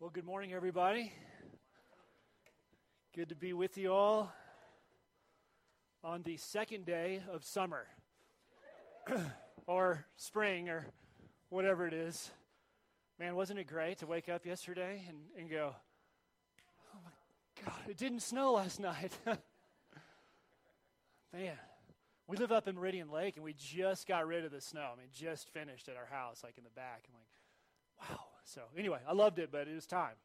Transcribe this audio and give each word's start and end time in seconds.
Well, 0.00 0.08
good 0.08 0.24
morning, 0.24 0.54
everybody. 0.54 1.12
Good 3.14 3.28
to 3.28 3.34
be 3.34 3.52
with 3.52 3.76
you 3.76 3.92
all 3.92 4.32
on 6.02 6.22
the 6.22 6.38
second 6.38 6.86
day 6.86 7.20
of 7.30 7.44
summer 7.44 7.84
or 9.66 10.06
spring 10.16 10.70
or 10.70 10.86
whatever 11.50 11.86
it 11.86 11.92
is. 11.92 12.30
Man, 13.18 13.34
wasn't 13.34 13.58
it 13.58 13.66
great 13.66 13.98
to 13.98 14.06
wake 14.06 14.30
up 14.30 14.46
yesterday 14.46 15.04
and, 15.06 15.18
and 15.38 15.50
go, 15.50 15.74
oh 16.94 16.98
my 17.04 17.10
God, 17.66 17.80
it 17.86 17.98
didn't 17.98 18.20
snow 18.20 18.52
last 18.54 18.80
night. 18.80 19.12
Man, 21.34 21.58
we 22.26 22.38
live 22.38 22.52
up 22.52 22.68
in 22.68 22.74
Meridian 22.74 23.10
Lake 23.10 23.36
and 23.36 23.44
we 23.44 23.52
just 23.52 24.08
got 24.08 24.26
rid 24.26 24.46
of 24.46 24.50
the 24.50 24.62
snow. 24.62 24.92
I 24.94 24.96
mean, 24.98 25.08
just 25.12 25.50
finished 25.50 25.90
at 25.90 25.98
our 25.98 26.06
house, 26.06 26.40
like 26.42 26.56
in 26.56 26.64
the 26.64 26.70
back. 26.70 27.04
I'm 27.06 27.14
like, 27.18 28.10
wow, 28.10 28.29
so, 28.52 28.62
anyway, 28.76 28.98
I 29.08 29.12
loved 29.12 29.38
it, 29.38 29.50
but 29.52 29.68
it 29.68 29.74
was 29.76 29.86
time. 29.86 30.16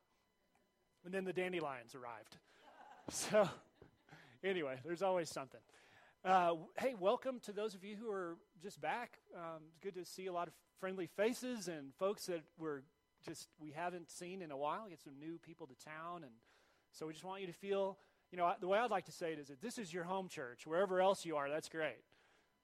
And 1.06 1.14
then 1.14 1.26
the 1.26 1.34
dandelions 1.34 1.96
arrived. 1.96 2.38
So, 3.12 3.48
anyway, 4.44 4.80
there's 4.84 5.04
always 5.04 5.30
something. 5.30 5.60
Uh, 6.24 6.56
hey, 6.80 6.96
welcome 7.00 7.40
to 7.42 7.52
those 7.52 7.76
of 7.76 7.84
you 7.84 7.96
who 7.96 8.10
are 8.10 8.36
just 8.64 8.82
back. 8.82 9.20
Um, 9.36 9.62
it's 9.68 9.78
good 9.78 9.94
to 9.94 10.04
see 10.04 10.26
a 10.26 10.34
lot 10.34 10.48
of 10.48 10.56
friendly 10.80 11.06
faces 11.06 11.68
and 11.68 11.94
folks 12.00 12.26
that 12.26 12.42
we're 12.58 12.82
just 13.24 13.48
we 13.60 13.70
haven't 13.70 14.10
seen 14.10 14.42
in 14.42 14.50
a 14.50 14.58
while. 14.58 14.88
Get 14.90 15.04
some 15.04 15.20
new 15.20 15.38
people 15.38 15.68
to 15.68 15.76
town, 15.86 16.24
and 16.24 16.32
so 16.94 17.06
we 17.06 17.14
just 17.14 17.26
want 17.26 17.42
you 17.42 17.48
to 17.48 17.54
feel. 17.54 18.00
You 18.32 18.40
know, 18.40 18.52
the 18.60 18.68
way 18.68 18.80
I'd 18.80 18.90
like 18.90 19.06
to 19.06 19.12
say 19.12 19.34
it 19.34 19.38
is 19.38 19.50
that 19.50 19.62
this 19.62 19.78
is 19.78 19.94
your 19.94 20.04
home 20.04 20.30
church. 20.30 20.66
Wherever 20.66 21.00
else 21.00 21.26
you 21.26 21.36
are, 21.36 21.48
that's 21.48 21.70
great. 21.70 22.02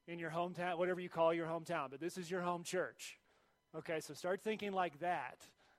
In 0.08 0.18
your 0.18 0.30
hometown, 0.30 0.76
whatever 0.76 0.98
you 0.98 1.08
call 1.08 1.32
your 1.32 1.46
hometown, 1.46 1.88
but 1.88 2.00
this 2.00 2.18
is 2.18 2.28
your 2.28 2.40
home 2.40 2.64
church. 2.64 3.20
Okay, 3.74 4.00
so 4.00 4.12
start 4.12 4.42
thinking 4.42 4.72
like 4.72 5.00
that. 5.00 5.38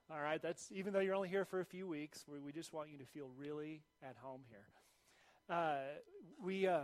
All 0.09 0.19
right, 0.19 0.41
that's 0.41 0.71
even 0.71 0.93
though 0.93 0.99
you're 0.99 1.13
only 1.13 1.29
here 1.29 1.45
for 1.45 1.59
a 1.59 1.65
few 1.65 1.87
weeks, 1.87 2.25
we, 2.27 2.39
we 2.39 2.51
just 2.51 2.73
want 2.73 2.89
you 2.89 2.97
to 2.97 3.05
feel 3.05 3.29
really 3.37 3.83
at 4.01 4.15
home 4.19 4.41
here. 4.49 5.55
Uh, 5.55 5.75
we, 6.43 6.65
uh, 6.65 6.79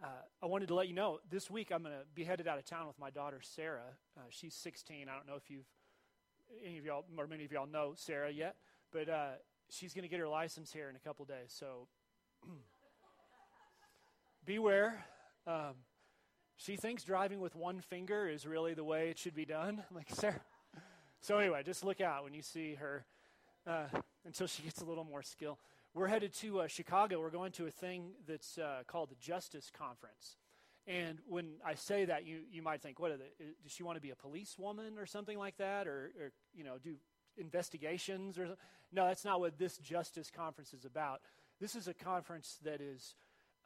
uh, 0.00 0.06
I 0.40 0.46
wanted 0.46 0.68
to 0.68 0.76
let 0.76 0.86
you 0.86 0.94
know 0.94 1.18
this 1.28 1.50
week 1.50 1.72
I'm 1.72 1.82
going 1.82 1.96
to 1.96 2.04
be 2.14 2.22
headed 2.22 2.46
out 2.46 2.58
of 2.58 2.64
town 2.64 2.86
with 2.86 2.96
my 3.00 3.10
daughter 3.10 3.40
Sarah. 3.42 3.96
Uh, 4.16 4.20
she's 4.30 4.54
16. 4.54 5.08
I 5.08 5.16
don't 5.16 5.26
know 5.26 5.34
if 5.34 5.50
you've 5.50 5.66
any 6.64 6.78
of 6.78 6.84
y'all 6.84 7.04
or 7.18 7.26
many 7.26 7.44
of 7.44 7.50
y'all 7.50 7.66
know 7.66 7.94
Sarah 7.96 8.30
yet, 8.30 8.54
but 8.92 9.08
uh, 9.08 9.30
she's 9.68 9.94
going 9.94 10.04
to 10.04 10.08
get 10.08 10.20
her 10.20 10.28
license 10.28 10.72
here 10.72 10.90
in 10.90 10.94
a 10.94 11.00
couple 11.00 11.24
days. 11.24 11.48
So 11.48 11.88
beware. 14.44 15.04
Um, 15.44 15.74
she 16.56 16.76
thinks 16.76 17.04
driving 17.04 17.40
with 17.40 17.56
one 17.56 17.80
finger 17.80 18.28
is 18.28 18.46
really 18.46 18.74
the 18.74 18.84
way 18.84 19.08
it 19.08 19.18
should 19.18 19.34
be 19.34 19.44
done. 19.44 19.82
I'm 19.88 19.96
like, 19.96 20.10
Sarah. 20.10 20.40
So, 21.20 21.38
anyway, 21.38 21.62
just 21.64 21.84
look 21.84 22.00
out 22.00 22.24
when 22.24 22.34
you 22.34 22.42
see 22.42 22.74
her 22.74 23.04
uh, 23.66 23.86
until 24.24 24.46
she 24.46 24.62
gets 24.62 24.80
a 24.80 24.84
little 24.84 25.04
more 25.04 25.22
skill. 25.22 25.58
We're 25.94 26.08
headed 26.08 26.32
to 26.34 26.62
uh, 26.62 26.66
Chicago. 26.66 27.20
We're 27.20 27.30
going 27.30 27.52
to 27.52 27.66
a 27.66 27.70
thing 27.70 28.12
that's 28.26 28.58
uh, 28.58 28.82
called 28.86 29.10
the 29.10 29.16
Justice 29.16 29.70
Conference. 29.76 30.36
And 30.86 31.18
when 31.28 31.52
I 31.64 31.74
say 31.74 32.06
that, 32.06 32.26
you, 32.26 32.40
you 32.50 32.62
might 32.62 32.82
think, 32.82 32.98
what 32.98 33.16
they, 33.18 33.44
does 33.62 33.72
she 33.72 33.82
want 33.82 33.96
to 33.96 34.02
be 34.02 34.10
a 34.10 34.16
policewoman 34.16 34.98
or 34.98 35.06
something 35.06 35.38
like 35.38 35.58
that? 35.58 35.86
Or, 35.86 36.10
or 36.18 36.32
you 36.54 36.64
know, 36.64 36.78
do 36.82 36.96
investigations? 37.36 38.38
or 38.38 38.56
No, 38.92 39.06
that's 39.06 39.24
not 39.24 39.38
what 39.38 39.58
this 39.58 39.78
Justice 39.78 40.30
Conference 40.34 40.72
is 40.72 40.84
about. 40.84 41.20
This 41.60 41.76
is 41.76 41.86
a 41.86 41.94
conference 41.94 42.58
that 42.64 42.80
is 42.80 43.14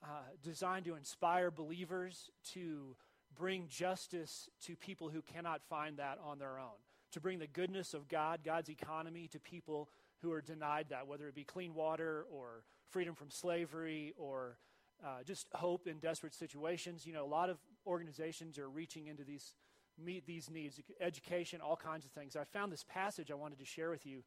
uh, 0.03 0.09
designed 0.43 0.85
to 0.85 0.95
inspire 0.95 1.51
believers 1.51 2.31
to 2.53 2.97
bring 3.35 3.67
justice 3.69 4.49
to 4.65 4.77
people 4.77 5.09
who 5.09 5.23
cannot 5.23 5.63
find 5.69 5.99
that 5.99 6.19
on 6.25 6.39
their 6.39 6.59
own, 6.59 6.79
to 7.13 7.21
bring 7.21 7.39
the 7.39 7.47
goodness 7.47 7.95
of 7.95 8.09
God, 8.09 8.41
God's 8.45 8.69
economy, 8.69 9.29
to 9.29 9.39
people 9.39 9.89
who 10.23 10.33
are 10.33 10.41
denied 10.41 10.87
that, 10.91 11.07
whether 11.07 11.29
it 11.29 11.35
be 11.35 11.45
clean 11.45 11.75
water 11.75 12.25
or 12.31 12.65
freedom 12.89 13.15
from 13.15 13.31
slavery 13.31 14.15
or 14.17 14.59
uh, 15.05 15.23
just 15.25 15.47
hope 15.55 15.87
in 15.87 15.99
desperate 15.99 16.35
situations. 16.35 17.07
You 17.07 17.13
know, 17.13 17.25
a 17.25 17.27
lot 17.27 17.51
of 17.51 17.59
organizations 17.87 18.59
are 18.59 18.69
reaching 18.69 19.07
into 19.09 19.25
these 19.25 19.53
meet 19.99 20.27
these 20.27 20.51
needs, 20.51 20.79
education, 21.01 21.61
all 21.61 21.77
kinds 21.77 22.05
of 22.05 22.11
things. 22.11 22.37
I 22.37 22.45
found 22.45 22.71
this 22.71 22.85
passage 22.85 23.31
I 23.31 23.35
wanted 23.35 23.59
to 23.59 23.65
share 23.65 23.91
with 23.91 24.05
you. 24.05 24.23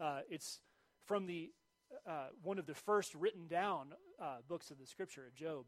Uh, 0.00 0.20
it's 0.30 0.60
from 1.04 1.26
the 1.26 1.50
uh, 2.06 2.28
one 2.42 2.58
of 2.58 2.66
the 2.66 2.74
first 2.74 3.14
written 3.14 3.46
down 3.46 3.94
uh, 4.20 4.36
books 4.48 4.70
of 4.70 4.78
the 4.78 4.86
scripture, 4.86 5.30
Job. 5.34 5.66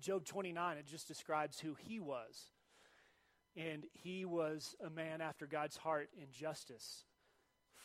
Job 0.00 0.24
29, 0.24 0.78
it 0.78 0.86
just 0.86 1.08
describes 1.08 1.58
who 1.58 1.74
he 1.74 2.00
was. 2.00 2.50
And 3.56 3.84
he 3.92 4.24
was 4.24 4.74
a 4.84 4.88
man 4.88 5.20
after 5.20 5.46
God's 5.46 5.76
heart 5.76 6.08
in 6.16 6.28
justice, 6.32 7.04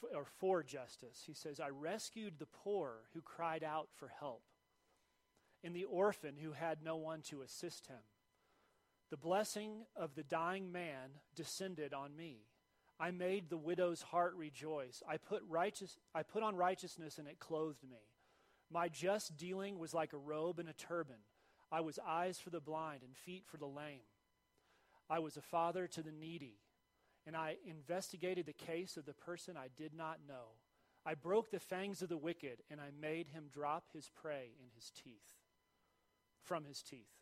f- 0.01 0.09
or 0.15 0.25
for 0.39 0.63
justice. 0.63 1.23
He 1.25 1.33
says, 1.33 1.59
I 1.59 1.69
rescued 1.69 2.35
the 2.37 2.45
poor 2.45 2.99
who 3.13 3.21
cried 3.21 3.63
out 3.63 3.89
for 3.95 4.07
help, 4.19 4.43
and 5.63 5.75
the 5.75 5.83
orphan 5.83 6.35
who 6.41 6.53
had 6.53 6.81
no 6.81 6.95
one 6.95 7.21
to 7.23 7.41
assist 7.41 7.87
him. 7.87 7.97
The 9.09 9.17
blessing 9.17 9.85
of 9.95 10.15
the 10.15 10.23
dying 10.23 10.71
man 10.71 11.19
descended 11.35 11.93
on 11.93 12.15
me. 12.15 12.45
I 12.99 13.11
made 13.11 13.49
the 13.49 13.57
widow's 13.57 14.01
heart 14.01 14.35
rejoice. 14.35 15.03
I 15.07 15.17
put, 15.17 15.43
righteous, 15.47 15.97
I 16.15 16.23
put 16.23 16.43
on 16.43 16.55
righteousness, 16.55 17.19
and 17.19 17.27
it 17.27 17.39
clothed 17.39 17.83
me. 17.83 18.01
My 18.71 18.89
just 18.89 19.37
dealing 19.37 19.77
was 19.77 19.93
like 19.93 20.13
a 20.13 20.17
robe 20.17 20.59
and 20.59 20.67
a 20.67 20.73
turban. 20.73 21.17
I 21.71 21.81
was 21.81 21.99
eyes 22.05 22.39
for 22.39 22.49
the 22.49 22.59
blind 22.59 23.01
and 23.03 23.15
feet 23.15 23.43
for 23.45 23.57
the 23.57 23.65
lame. 23.65 24.07
I 25.09 25.19
was 25.19 25.37
a 25.37 25.41
father 25.41 25.87
to 25.87 26.01
the 26.01 26.11
needy, 26.11 26.59
and 27.25 27.35
I 27.35 27.57
investigated 27.65 28.45
the 28.45 28.53
case 28.53 28.97
of 28.97 29.05
the 29.05 29.13
person 29.13 29.55
I 29.55 29.67
did 29.77 29.93
not 29.93 30.19
know. 30.27 30.55
I 31.05 31.13
broke 31.13 31.51
the 31.51 31.59
fangs 31.59 32.01
of 32.01 32.09
the 32.09 32.17
wicked, 32.17 32.63
and 32.69 32.81
I 32.81 32.89
made 32.99 33.29
him 33.29 33.45
drop 33.53 33.85
his 33.93 34.09
prey 34.09 34.51
in 34.59 34.69
his 34.75 34.91
teeth, 34.91 35.35
from 36.41 36.65
his 36.65 36.81
teeth. 36.81 37.16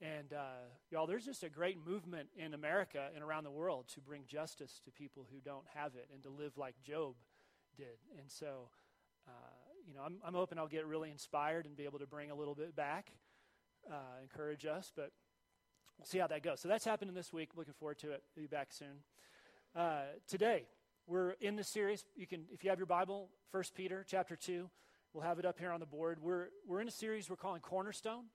And 0.00 0.32
uh, 0.32 0.68
y'all, 0.90 1.06
there's 1.06 1.24
just 1.24 1.42
a 1.42 1.48
great 1.48 1.76
movement 1.84 2.28
in 2.36 2.54
America 2.54 3.08
and 3.14 3.24
around 3.24 3.44
the 3.44 3.50
world 3.50 3.86
to 3.94 4.00
bring 4.00 4.22
justice 4.28 4.80
to 4.84 4.92
people 4.92 5.26
who 5.32 5.40
don't 5.40 5.64
have 5.74 5.96
it 5.96 6.08
and 6.14 6.22
to 6.22 6.30
live 6.30 6.56
like 6.56 6.74
Job 6.80 7.14
did. 7.76 7.98
And 8.16 8.30
so, 8.30 8.70
uh, 9.26 9.30
you 9.88 9.94
know, 9.94 10.02
I'm, 10.02 10.18
I'm 10.24 10.34
hoping 10.34 10.56
I'll 10.56 10.68
get 10.68 10.86
really 10.86 11.10
inspired 11.10 11.66
and 11.66 11.76
be 11.76 11.84
able 11.84 11.98
to 11.98 12.06
bring 12.06 12.30
a 12.30 12.34
little 12.34 12.54
bit 12.54 12.76
back, 12.76 13.10
uh, 13.90 14.22
encourage 14.22 14.66
us, 14.66 14.92
but 14.94 15.10
we'll 15.98 16.06
see 16.06 16.18
how 16.18 16.28
that 16.28 16.44
goes. 16.44 16.60
So 16.60 16.68
that's 16.68 16.84
happening 16.84 17.14
this 17.14 17.32
week. 17.32 17.50
Looking 17.56 17.74
forward 17.74 17.98
to 17.98 18.12
it. 18.12 18.22
We'll 18.36 18.44
be 18.44 18.48
back 18.48 18.68
soon. 18.70 19.02
Uh, 19.74 20.02
today, 20.28 20.66
we're 21.08 21.30
in 21.40 21.56
the 21.56 21.64
series. 21.64 22.04
You 22.14 22.28
can, 22.28 22.44
if 22.52 22.62
you 22.62 22.70
have 22.70 22.78
your 22.78 22.86
Bible, 22.86 23.30
First 23.50 23.74
Peter 23.74 24.04
chapter 24.08 24.36
2, 24.36 24.70
we'll 25.12 25.24
have 25.24 25.40
it 25.40 25.44
up 25.44 25.58
here 25.58 25.72
on 25.72 25.80
the 25.80 25.86
board. 25.86 26.18
We're, 26.22 26.50
we're 26.68 26.80
in 26.80 26.86
a 26.86 26.92
series 26.92 27.28
we're 27.28 27.36
calling 27.36 27.62
Cornerstone 27.62 28.26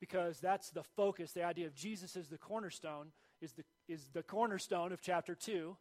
because 0.00 0.40
that's 0.40 0.70
the 0.70 0.82
focus. 0.82 1.32
The 1.32 1.44
idea 1.44 1.66
of 1.66 1.74
Jesus 1.74 2.16
as 2.16 2.28
the 2.28 2.38
cornerstone 2.38 3.08
is 3.40 3.52
the, 3.52 3.64
is 3.88 4.08
the 4.12 4.22
cornerstone 4.22 4.92
of 4.92 5.00
chapter 5.00 5.34
2. 5.34 5.76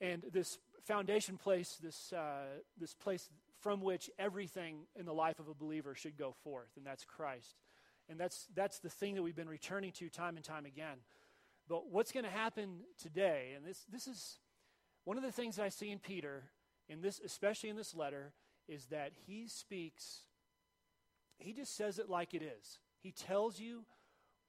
And 0.00 0.24
this 0.32 0.58
foundation 0.84 1.36
place, 1.36 1.76
this, 1.82 2.12
uh, 2.12 2.60
this 2.78 2.94
place 2.94 3.28
from 3.60 3.80
which 3.80 4.10
everything 4.18 4.86
in 4.96 5.04
the 5.04 5.12
life 5.12 5.40
of 5.40 5.48
a 5.48 5.54
believer 5.54 5.94
should 5.94 6.16
go 6.16 6.34
forth, 6.44 6.70
and 6.76 6.86
that's 6.86 7.04
Christ. 7.04 7.56
And 8.08 8.18
that's, 8.18 8.46
that's 8.54 8.78
the 8.78 8.88
thing 8.88 9.16
that 9.16 9.22
we've 9.22 9.36
been 9.36 9.48
returning 9.48 9.92
to 9.92 10.08
time 10.08 10.36
and 10.36 10.44
time 10.44 10.64
again. 10.64 10.98
But 11.68 11.90
what's 11.90 12.12
going 12.12 12.24
to 12.24 12.30
happen 12.30 12.80
today, 13.02 13.52
and 13.56 13.66
this, 13.66 13.84
this 13.90 14.06
is 14.06 14.38
one 15.04 15.18
of 15.18 15.22
the 15.22 15.32
things 15.32 15.58
I 15.58 15.68
see 15.68 15.90
in 15.90 15.98
Peter, 15.98 16.44
in 16.88 17.02
this, 17.02 17.20
especially 17.22 17.68
in 17.68 17.76
this 17.76 17.94
letter, 17.94 18.32
is 18.68 18.86
that 18.86 19.12
he 19.26 19.48
speaks 19.48 20.22
he 21.38 21.52
just 21.52 21.76
says 21.76 21.98
it 21.98 22.08
like 22.08 22.34
it 22.34 22.42
is. 22.42 22.78
He 23.00 23.12
tells 23.12 23.58
you 23.58 23.84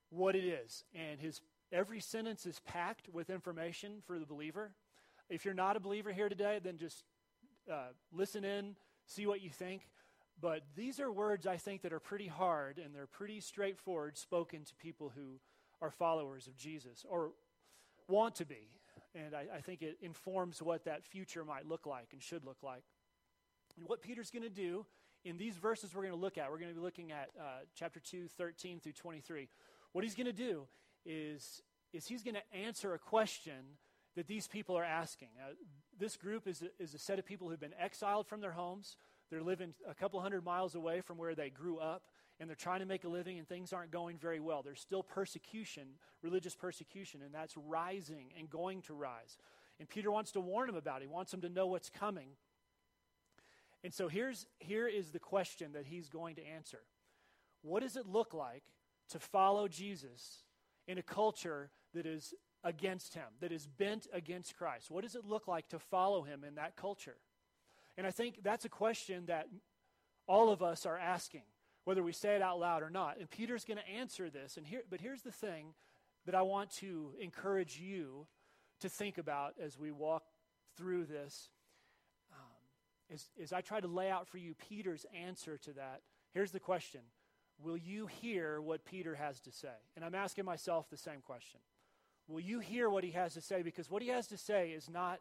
what 0.09 0.35
it 0.35 0.43
is, 0.43 0.83
and 0.93 1.19
his 1.19 1.41
every 1.71 1.99
sentence 1.99 2.45
is 2.45 2.59
packed 2.61 3.07
with 3.13 3.29
information 3.29 4.01
for 4.05 4.17
the 4.17 4.25
believer. 4.25 4.71
If 5.29 5.45
you're 5.45 5.53
not 5.53 5.77
a 5.77 5.79
believer 5.79 6.11
here 6.11 6.29
today, 6.29 6.59
then 6.63 6.77
just 6.77 7.03
uh, 7.71 7.89
listen 8.11 8.43
in, 8.43 8.75
see 9.05 9.27
what 9.27 9.41
you 9.41 9.49
think. 9.49 9.87
But 10.41 10.63
these 10.75 10.99
are 10.99 11.11
words 11.11 11.45
I 11.45 11.57
think 11.57 11.81
that 11.81 11.93
are 11.93 11.99
pretty 11.99 12.27
hard 12.27 12.79
and 12.79 12.95
they're 12.95 13.07
pretty 13.07 13.41
straightforward, 13.41 14.17
spoken 14.17 14.63
to 14.63 14.75
people 14.75 15.11
who 15.13 15.39
are 15.81 15.91
followers 15.91 16.47
of 16.47 16.55
Jesus 16.55 17.05
or 17.07 17.31
want 18.07 18.35
to 18.35 18.45
be. 18.45 18.69
And 19.13 19.35
I, 19.35 19.57
I 19.57 19.61
think 19.61 19.81
it 19.81 19.97
informs 20.01 20.61
what 20.61 20.85
that 20.85 21.03
future 21.03 21.43
might 21.43 21.67
look 21.67 21.85
like 21.85 22.09
and 22.13 22.21
should 22.21 22.45
look 22.45 22.63
like. 22.63 22.83
And 23.77 23.87
what 23.87 24.01
Peter's 24.01 24.31
going 24.31 24.43
to 24.43 24.49
do 24.49 24.85
in 25.23 25.37
these 25.37 25.55
verses 25.55 25.93
we're 25.93 26.03
going 26.03 26.13
to 26.13 26.19
look 26.19 26.37
at, 26.37 26.49
we're 26.51 26.59
going 26.59 26.71
to 26.71 26.75
be 26.75 26.83
looking 26.83 27.11
at 27.11 27.29
uh, 27.39 27.43
chapter 27.75 27.99
2, 27.99 28.27
13 28.37 28.79
through 28.79 28.93
23. 28.93 29.49
What 29.91 30.03
he's 30.03 30.15
going 30.15 30.27
to 30.27 30.33
do 30.33 30.67
is, 31.05 31.61
is 31.93 32.07
he's 32.07 32.23
going 32.23 32.35
to 32.35 32.57
answer 32.57 32.93
a 32.93 32.99
question 32.99 33.77
that 34.15 34.27
these 34.27 34.47
people 34.47 34.77
are 34.77 34.83
asking. 34.83 35.29
Uh, 35.39 35.53
this 35.99 36.15
group 36.15 36.47
is 36.47 36.61
a, 36.61 36.83
is 36.83 36.93
a 36.93 36.99
set 36.99 37.19
of 37.19 37.25
people 37.25 37.49
who've 37.49 37.59
been 37.59 37.73
exiled 37.79 38.27
from 38.27 38.41
their 38.41 38.51
homes. 38.51 38.95
They're 39.29 39.43
living 39.43 39.73
a 39.87 39.93
couple 39.93 40.19
hundred 40.21 40.43
miles 40.43 40.75
away 40.75 41.01
from 41.01 41.17
where 41.17 41.35
they 41.35 41.49
grew 41.49 41.77
up, 41.77 42.03
and 42.39 42.49
they're 42.49 42.55
trying 42.55 42.79
to 42.79 42.85
make 42.85 43.03
a 43.03 43.09
living, 43.09 43.37
and 43.37 43.47
things 43.47 43.73
aren't 43.73 43.91
going 43.91 44.17
very 44.17 44.39
well. 44.39 44.63
There's 44.63 44.79
still 44.79 45.03
persecution, 45.03 45.83
religious 46.21 46.55
persecution, 46.55 47.21
and 47.23 47.33
that's 47.33 47.55
rising 47.57 48.31
and 48.37 48.49
going 48.49 48.81
to 48.83 48.93
rise. 48.93 49.37
And 49.79 49.87
Peter 49.87 50.11
wants 50.11 50.31
to 50.33 50.39
warn 50.39 50.67
them 50.67 50.75
about 50.75 51.01
it. 51.01 51.05
He 51.05 51.07
wants 51.07 51.31
them 51.31 51.41
to 51.41 51.49
know 51.49 51.67
what's 51.67 51.89
coming. 51.89 52.29
And 53.83 53.93
so 53.93 54.07
here's, 54.07 54.45
here 54.59 54.87
is 54.87 55.11
the 55.11 55.19
question 55.19 55.73
that 55.73 55.85
he's 55.85 56.09
going 56.09 56.35
to 56.35 56.45
answer 56.45 56.81
What 57.61 57.81
does 57.83 57.95
it 57.95 58.05
look 58.05 58.33
like 58.33 58.63
to 59.09 59.19
follow 59.19 59.67
Jesus 59.67 60.43
in 60.87 60.97
a 60.97 61.03
culture 61.03 61.71
that 61.93 62.05
is 62.05 62.33
against 62.63 63.13
him, 63.13 63.27
that 63.39 63.51
is 63.51 63.65
bent 63.65 64.07
against 64.13 64.57
Christ? 64.57 64.91
What 64.91 65.03
does 65.03 65.15
it 65.15 65.25
look 65.25 65.47
like 65.47 65.69
to 65.69 65.79
follow 65.79 66.23
him 66.23 66.43
in 66.43 66.55
that 66.55 66.75
culture? 66.75 67.17
And 67.97 68.05
I 68.05 68.11
think 68.11 68.43
that's 68.43 68.65
a 68.65 68.69
question 68.69 69.25
that 69.25 69.47
all 70.27 70.51
of 70.51 70.61
us 70.61 70.85
are 70.85 70.97
asking, 70.97 71.43
whether 71.85 72.03
we 72.03 72.13
say 72.13 72.35
it 72.35 72.41
out 72.41 72.59
loud 72.59 72.83
or 72.83 72.89
not. 72.89 73.17
And 73.19 73.29
Peter's 73.29 73.65
going 73.65 73.79
to 73.79 73.89
answer 73.89 74.29
this. 74.29 74.57
And 74.57 74.65
here, 74.65 74.83
but 74.89 75.01
here's 75.01 75.21
the 75.21 75.31
thing 75.31 75.73
that 76.25 76.35
I 76.35 76.43
want 76.43 76.71
to 76.75 77.11
encourage 77.19 77.79
you 77.79 78.27
to 78.81 78.89
think 78.89 79.17
about 79.17 79.55
as 79.61 79.77
we 79.77 79.91
walk 79.91 80.23
through 80.77 81.05
this. 81.05 81.49
As, 83.11 83.29
as 83.41 83.53
I 83.53 83.61
try 83.61 83.79
to 83.79 83.87
lay 83.87 84.09
out 84.09 84.27
for 84.27 84.37
you 84.37 84.53
Peter's 84.53 85.05
answer 85.15 85.57
to 85.57 85.73
that, 85.73 86.01
here's 86.33 86.51
the 86.51 86.59
question 86.59 87.01
Will 87.61 87.77
you 87.77 88.07
hear 88.07 88.61
what 88.61 88.85
Peter 88.85 89.15
has 89.15 89.39
to 89.41 89.51
say? 89.51 89.67
And 89.95 90.05
I'm 90.05 90.15
asking 90.15 90.45
myself 90.45 90.89
the 90.89 90.97
same 90.97 91.21
question. 91.21 91.59
Will 92.27 92.39
you 92.39 92.59
hear 92.59 92.89
what 92.89 93.03
he 93.03 93.11
has 93.11 93.33
to 93.33 93.41
say? 93.41 93.63
Because 93.63 93.89
what 93.89 94.01
he 94.01 94.09
has 94.09 94.27
to 94.27 94.37
say 94.37 94.69
is 94.69 94.89
not, 94.89 95.19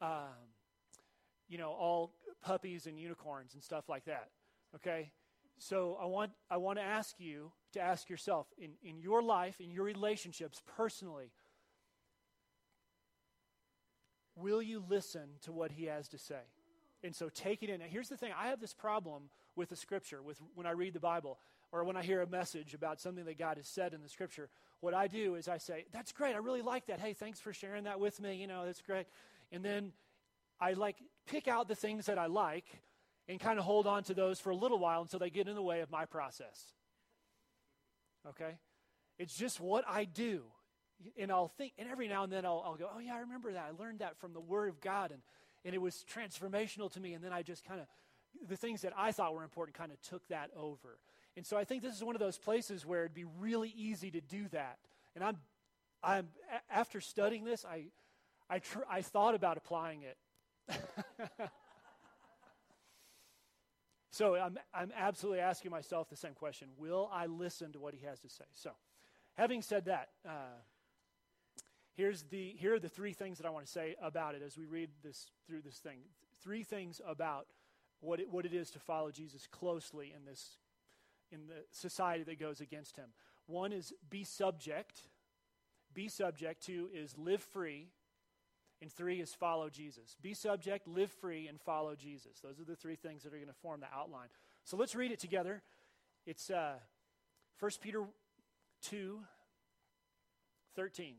um, 0.00 0.54
you 1.48 1.58
know, 1.58 1.70
all 1.70 2.12
puppies 2.42 2.86
and 2.86 2.98
unicorns 2.98 3.54
and 3.54 3.62
stuff 3.62 3.88
like 3.88 4.04
that. 4.04 4.30
Okay? 4.76 5.10
So 5.58 5.98
I 6.00 6.06
want, 6.06 6.32
I 6.50 6.58
want 6.58 6.78
to 6.78 6.84
ask 6.84 7.16
you 7.18 7.50
to 7.72 7.80
ask 7.80 8.08
yourself 8.08 8.46
in, 8.56 8.72
in 8.82 9.00
your 9.00 9.22
life, 9.22 9.60
in 9.60 9.70
your 9.70 9.84
relationships, 9.84 10.62
personally, 10.76 11.32
will 14.36 14.62
you 14.62 14.82
listen 14.88 15.28
to 15.42 15.52
what 15.52 15.72
he 15.72 15.86
has 15.86 16.08
to 16.08 16.18
say? 16.18 16.42
And 17.06 17.14
so 17.14 17.28
take 17.28 17.62
it 17.62 17.70
in. 17.70 17.80
Now, 17.80 17.86
here's 17.88 18.08
the 18.08 18.16
thing 18.16 18.32
I 18.38 18.48
have 18.48 18.60
this 18.60 18.74
problem 18.74 19.30
with 19.54 19.70
the 19.70 19.76
scripture, 19.76 20.22
with 20.22 20.38
when 20.54 20.66
I 20.66 20.72
read 20.72 20.92
the 20.92 21.00
Bible 21.00 21.38
or 21.72 21.84
when 21.84 21.96
I 21.96 22.02
hear 22.02 22.20
a 22.20 22.26
message 22.26 22.74
about 22.74 23.00
something 23.00 23.24
that 23.24 23.38
God 23.38 23.56
has 23.56 23.66
said 23.66 23.94
in 23.94 24.02
the 24.02 24.08
scripture. 24.08 24.48
What 24.80 24.92
I 24.92 25.06
do 25.06 25.34
is 25.36 25.48
I 25.48 25.58
say, 25.58 25.86
That's 25.92 26.12
great. 26.12 26.34
I 26.34 26.38
really 26.38 26.62
like 26.62 26.86
that. 26.86 27.00
Hey, 27.00 27.12
thanks 27.12 27.40
for 27.40 27.52
sharing 27.52 27.84
that 27.84 28.00
with 28.00 28.20
me. 28.20 28.34
You 28.34 28.46
know, 28.46 28.66
that's 28.66 28.82
great. 28.82 29.06
And 29.50 29.64
then 29.64 29.92
I 30.60 30.72
like 30.72 30.96
pick 31.26 31.48
out 31.48 31.68
the 31.68 31.74
things 31.74 32.06
that 32.06 32.18
I 32.18 32.26
like 32.26 32.66
and 33.28 33.40
kind 33.40 33.58
of 33.58 33.64
hold 33.64 33.86
on 33.86 34.02
to 34.04 34.14
those 34.14 34.40
for 34.40 34.50
a 34.50 34.56
little 34.56 34.78
while 34.78 35.02
until 35.02 35.18
they 35.18 35.30
get 35.30 35.48
in 35.48 35.54
the 35.54 35.62
way 35.62 35.80
of 35.80 35.90
my 35.90 36.04
process. 36.04 36.72
Okay? 38.28 38.58
It's 39.18 39.36
just 39.36 39.60
what 39.60 39.84
I 39.88 40.04
do. 40.04 40.42
And 41.18 41.30
I'll 41.30 41.48
think, 41.48 41.74
and 41.78 41.88
every 41.88 42.08
now 42.08 42.24
and 42.24 42.32
then 42.32 42.46
I'll, 42.46 42.62
I'll 42.64 42.76
go, 42.76 42.88
oh, 42.94 42.98
yeah, 42.98 43.16
I 43.16 43.20
remember 43.20 43.52
that. 43.52 43.66
I 43.68 43.82
learned 43.82 43.98
that 43.98 44.18
from 44.18 44.32
the 44.32 44.40
Word 44.40 44.70
of 44.70 44.80
God, 44.80 45.10
and, 45.10 45.20
and 45.66 45.74
it 45.74 45.82
was 45.82 46.04
transformational 46.12 46.90
to 46.92 47.00
me. 47.00 47.12
And 47.12 47.22
then 47.22 47.32
I 47.32 47.42
just 47.42 47.64
kind 47.64 47.80
of, 47.80 47.86
the 48.48 48.56
things 48.56 48.82
that 48.82 48.92
I 48.96 49.12
thought 49.12 49.34
were 49.34 49.42
important 49.42 49.76
kind 49.76 49.92
of 49.92 50.00
took 50.00 50.26
that 50.28 50.50
over. 50.56 50.98
And 51.36 51.44
so 51.44 51.58
I 51.58 51.64
think 51.64 51.82
this 51.82 51.94
is 51.94 52.02
one 52.02 52.14
of 52.14 52.20
those 52.20 52.38
places 52.38 52.86
where 52.86 53.00
it'd 53.00 53.14
be 53.14 53.26
really 53.38 53.74
easy 53.76 54.10
to 54.12 54.20
do 54.20 54.48
that. 54.52 54.78
And 55.14 55.22
I'm, 55.22 55.36
I'm 56.02 56.28
after 56.70 57.00
studying 57.00 57.44
this, 57.44 57.64
I, 57.64 57.86
I, 58.48 58.60
tr- 58.60 58.86
I 58.88 59.02
thought 59.02 59.34
about 59.34 59.56
applying 59.58 60.02
it. 60.02 60.16
So 64.16 64.34
I'm, 64.34 64.58
I'm 64.72 64.92
absolutely 64.96 65.40
asking 65.40 65.70
myself 65.70 66.08
the 66.08 66.16
same 66.16 66.32
question 66.32 66.68
Will 66.78 67.10
I 67.12 67.26
listen 67.26 67.72
to 67.72 67.78
what 67.78 67.92
he 67.92 68.06
has 68.06 68.18
to 68.20 68.30
say? 68.30 68.46
So, 68.54 68.70
having 69.34 69.60
said 69.60 69.84
that, 69.84 70.08
uh, 70.26 70.56
here's 71.96 72.22
the, 72.24 72.54
here 72.58 72.74
are 72.74 72.78
the 72.78 72.88
three 72.88 73.12
things 73.12 73.38
that 73.38 73.46
I 73.46 73.50
want 73.50 73.66
to 73.66 73.72
say 73.72 73.96
about 74.02 74.34
it 74.34 74.42
as 74.44 74.56
we 74.56 74.66
read 74.66 74.90
this 75.02 75.26
through 75.46 75.62
this 75.62 75.78
thing. 75.78 75.98
Three 76.42 76.62
things 76.62 77.00
about 77.06 77.46
what 78.00 78.20
it, 78.20 78.30
what 78.30 78.44
it 78.44 78.52
is 78.52 78.70
to 78.70 78.78
follow 78.78 79.10
Jesus 79.10 79.46
closely 79.50 80.12
in 80.14 80.24
this 80.24 80.58
in 81.32 81.48
the 81.48 81.64
society 81.72 82.22
that 82.22 82.38
goes 82.38 82.60
against 82.60 82.96
him. 82.96 83.06
One 83.46 83.72
is 83.72 83.92
be 84.08 84.22
subject. 84.22 85.00
Be 85.92 86.08
subject. 86.08 86.64
Two 86.64 86.88
is 86.94 87.16
live 87.18 87.42
free. 87.42 87.88
And 88.80 88.92
three 88.92 89.20
is 89.20 89.32
follow 89.32 89.70
Jesus. 89.70 90.16
Be 90.20 90.34
subject, 90.34 90.86
live 90.86 91.10
free, 91.10 91.48
and 91.48 91.58
follow 91.58 91.94
Jesus. 91.94 92.40
Those 92.42 92.60
are 92.60 92.64
the 92.64 92.76
three 92.76 92.94
things 92.94 93.22
that 93.22 93.32
are 93.32 93.38
going 93.38 93.48
to 93.48 93.54
form 93.54 93.80
the 93.80 93.86
outline. 93.92 94.28
So 94.64 94.76
let's 94.76 94.94
read 94.94 95.12
it 95.12 95.18
together. 95.18 95.62
It's 96.26 96.50
uh, 96.50 96.74
1 97.58 97.70
Peter 97.80 98.04
2 98.82 99.20
13 100.76 101.14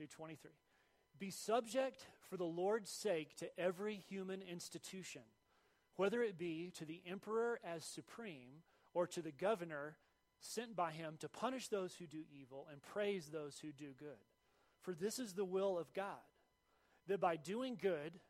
through 0.00 0.06
23. 0.06 0.50
Be 1.18 1.30
subject 1.30 2.06
for 2.30 2.38
the 2.38 2.44
Lord's 2.44 2.90
sake 2.90 3.36
to 3.36 3.60
every 3.60 3.96
human 3.96 4.40
institution, 4.40 5.20
whether 5.96 6.22
it 6.22 6.38
be 6.38 6.72
to 6.78 6.86
the 6.86 7.02
emperor 7.06 7.60
as 7.62 7.84
supreme 7.84 8.62
or 8.94 9.06
to 9.08 9.20
the 9.20 9.30
governor 9.30 9.96
sent 10.40 10.74
by 10.74 10.90
him 10.90 11.16
to 11.20 11.28
punish 11.28 11.68
those 11.68 11.94
who 11.96 12.06
do 12.06 12.22
evil 12.32 12.66
and 12.72 12.80
praise 12.80 13.26
those 13.26 13.58
who 13.58 13.72
do 13.72 13.90
good. 13.98 14.24
For 14.80 14.94
this 14.94 15.18
is 15.18 15.34
the 15.34 15.44
will 15.44 15.76
of 15.76 15.92
God, 15.92 16.16
that 17.06 17.20
by 17.20 17.36
doing 17.36 17.76
good, 17.78 18.20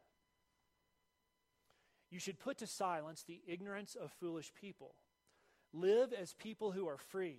you 2.10 2.18
should 2.18 2.40
put 2.40 2.58
to 2.58 2.66
silence 2.66 3.22
the 3.22 3.42
ignorance 3.46 3.94
of 3.94 4.10
foolish 4.18 4.50
people. 4.60 4.96
Live 5.72 6.12
as 6.12 6.34
people 6.34 6.72
who 6.72 6.88
are 6.88 6.98
free, 6.98 7.38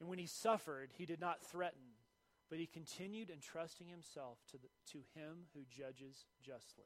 And 0.00 0.08
when 0.08 0.18
he 0.18 0.26
suffered, 0.26 0.90
he 0.96 1.06
did 1.06 1.20
not 1.20 1.42
threaten, 1.42 1.96
but 2.50 2.58
he 2.58 2.66
continued 2.66 3.30
entrusting 3.30 3.88
himself 3.88 4.38
to, 4.50 4.58
the, 4.58 4.68
to 4.92 4.98
him 5.14 5.46
who 5.54 5.60
judges 5.70 6.26
justly. 6.44 6.84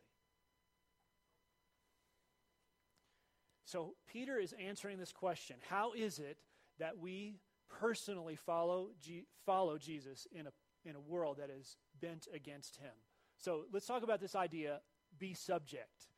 So 3.64 3.94
Peter 4.06 4.38
is 4.38 4.54
answering 4.60 4.98
this 4.98 5.12
question 5.12 5.56
How 5.68 5.92
is 5.92 6.18
it 6.18 6.38
that 6.78 6.98
we 6.98 7.36
personally 7.68 8.36
follow, 8.36 8.90
G- 9.00 9.26
follow 9.44 9.78
Jesus 9.78 10.26
in 10.32 10.46
a 10.46 10.52
in 10.84 10.96
a 10.96 11.00
world 11.00 11.38
that 11.38 11.50
is 11.50 11.76
bent 12.00 12.26
against 12.34 12.76
him. 12.76 12.92
So 13.36 13.64
let's 13.72 13.86
talk 13.86 14.02
about 14.02 14.20
this 14.20 14.34
idea 14.34 14.80
be 15.18 15.34
subject. 15.34 16.08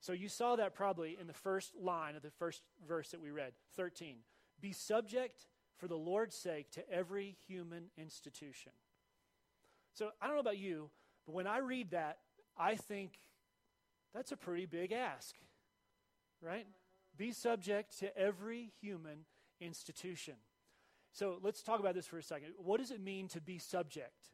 So 0.00 0.12
you 0.12 0.28
saw 0.28 0.56
that 0.56 0.74
probably 0.74 1.16
in 1.20 1.26
the 1.26 1.32
first 1.32 1.76
line 1.76 2.16
of 2.16 2.22
the 2.22 2.30
first 2.30 2.62
verse 2.86 3.10
that 3.10 3.20
we 3.20 3.30
read, 3.30 3.52
13. 3.76 4.16
Be 4.60 4.72
subject 4.72 5.46
for 5.82 5.88
the 5.88 5.96
Lord's 5.96 6.36
sake 6.36 6.70
to 6.70 6.88
every 6.88 7.34
human 7.48 7.86
institution. 7.98 8.70
So 9.94 10.10
I 10.20 10.28
don't 10.28 10.36
know 10.36 10.40
about 10.40 10.58
you, 10.58 10.90
but 11.26 11.34
when 11.34 11.48
I 11.48 11.58
read 11.58 11.90
that, 11.90 12.18
I 12.56 12.76
think 12.76 13.14
that's 14.14 14.30
a 14.30 14.36
pretty 14.36 14.64
big 14.64 14.92
ask, 14.92 15.34
right? 16.40 16.68
Be 17.16 17.32
subject 17.32 17.98
to 17.98 18.16
every 18.16 18.70
human 18.80 19.24
institution. 19.60 20.34
So 21.10 21.38
let's 21.42 21.64
talk 21.64 21.80
about 21.80 21.96
this 21.96 22.06
for 22.06 22.18
a 22.18 22.22
second. 22.22 22.50
What 22.58 22.78
does 22.78 22.92
it 22.92 23.00
mean 23.00 23.26
to 23.28 23.40
be 23.40 23.58
subject? 23.58 24.28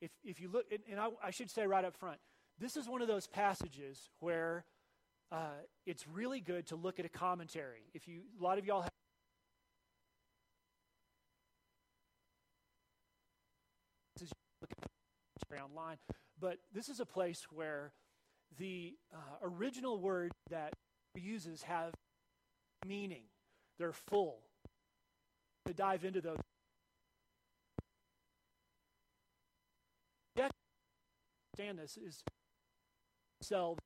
If, 0.00 0.10
if 0.24 0.40
you 0.40 0.48
look, 0.48 0.64
and 0.90 0.98
I, 0.98 1.08
I 1.22 1.30
should 1.32 1.50
say 1.50 1.66
right 1.66 1.84
up 1.84 1.98
front, 1.98 2.18
this 2.58 2.78
is 2.78 2.88
one 2.88 3.02
of 3.02 3.08
those 3.08 3.26
passages 3.26 4.08
where 4.20 4.64
uh, 5.30 5.60
it's 5.84 6.08
really 6.08 6.40
good 6.40 6.68
to 6.68 6.76
look 6.76 6.98
at 6.98 7.04
a 7.04 7.10
commentary. 7.10 7.82
If 7.92 8.08
you, 8.08 8.22
a 8.40 8.42
lot 8.42 8.56
of 8.56 8.64
y'all 8.64 8.80
have 8.80 8.97
online, 15.56 15.96
but 16.38 16.58
this 16.74 16.88
is 16.88 17.00
a 17.00 17.06
place 17.06 17.46
where 17.50 17.92
the 18.58 18.94
uh, 19.14 19.16
original 19.42 19.98
word 20.00 20.32
that 20.50 20.74
uses 21.14 21.62
have 21.62 21.94
meaning. 22.86 23.24
They're 23.78 23.92
full. 23.92 24.40
To 25.66 25.74
dive 25.74 26.04
into 26.04 26.20
those. 26.20 26.38
Understand 31.58 31.78
this 31.78 31.96
is 31.96 32.22
selves. 33.42 33.80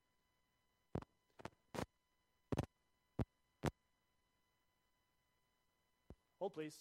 Hold, 6.39 6.53
please. 6.55 6.75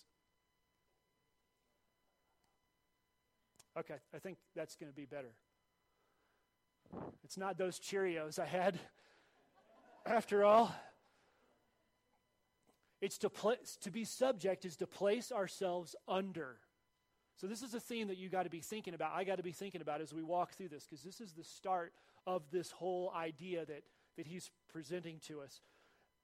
Okay, 3.78 3.96
I 4.14 4.20
think 4.20 4.38
that's 4.56 4.76
going 4.76 4.92
to 4.92 4.96
be 4.96 5.06
better. 5.06 5.34
It's 7.24 7.38
not 7.38 7.58
those 7.58 7.80
Cheerios 7.80 8.38
I 8.38 8.46
had, 8.46 8.78
after 10.06 10.44
all. 10.44 10.76
It's 13.00 13.18
to, 13.20 13.30
pl- 13.30 13.56
to 13.82 13.92
be 13.92 14.04
subject 14.04 14.66
is 14.66 14.76
to 14.78 14.88
place 14.88 15.32
ourselves 15.32 15.96
under. 16.08 16.58
So, 17.38 17.48
this 17.48 17.64
is 17.64 17.74
a 17.74 17.80
theme 17.80 18.10
that 18.10 18.18
you 18.18 18.30
got 18.30 18.44
to 18.44 18.50
be 18.50 18.60
thinking 18.60 18.94
about. 18.94 19.14
I 19.16 19.24
got 19.24 19.38
to 19.38 19.44
be 19.44 19.54
thinking 19.54 19.82
about 19.82 20.02
as 20.02 20.14
we 20.14 20.22
walk 20.22 20.52
through 20.52 20.68
this, 20.68 20.86
because 20.86 21.04
this 21.04 21.22
is 21.22 21.32
the 21.32 21.44
start 21.44 21.94
of 22.28 22.44
this 22.52 22.72
whole 22.72 23.12
idea 23.16 23.66
that, 23.66 23.84
that 24.18 24.28
he's 24.28 24.52
presenting 24.70 25.20
to 25.28 25.42
us. 25.42 25.62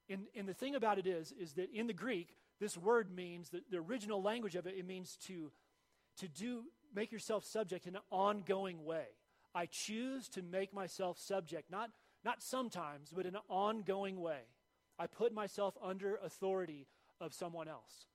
And, 0.10 0.28
and 0.36 0.48
the 0.48 0.54
thing 0.54 0.76
about 0.76 1.00
it 1.00 1.08
is, 1.08 1.34
is 1.40 1.54
that 1.54 1.72
in 1.74 1.88
the 1.88 1.94
Greek, 1.94 2.36
this 2.60 2.78
word 2.78 3.10
means, 3.10 3.50
that 3.50 3.72
the 3.72 3.78
original 3.78 4.22
language 4.22 4.56
of 4.56 4.68
it, 4.68 4.76
it 4.78 4.86
means 4.86 5.18
to, 5.28 5.52
to 6.18 6.28
do, 6.28 6.64
make 6.94 7.12
yourself 7.12 7.46
subject 7.46 7.88
in 7.88 7.96
an 7.96 8.02
ongoing 8.12 8.86
way. 8.86 9.06
I 9.54 9.68
choose 9.70 10.28
to 10.30 10.42
make 10.42 10.74
myself 10.74 11.18
subject, 11.20 11.72
not, 11.72 11.90
not 12.24 12.42
sometimes, 12.42 13.12
but 13.16 13.26
in 13.26 13.36
an 13.36 13.42
ongoing 13.50 14.20
way. 14.20 14.42
I 15.00 15.08
put 15.08 15.34
myself 15.34 15.76
under 15.84 16.16
authority 16.24 16.88
of 17.20 17.34
someone 17.34 17.68
else. 17.68 18.08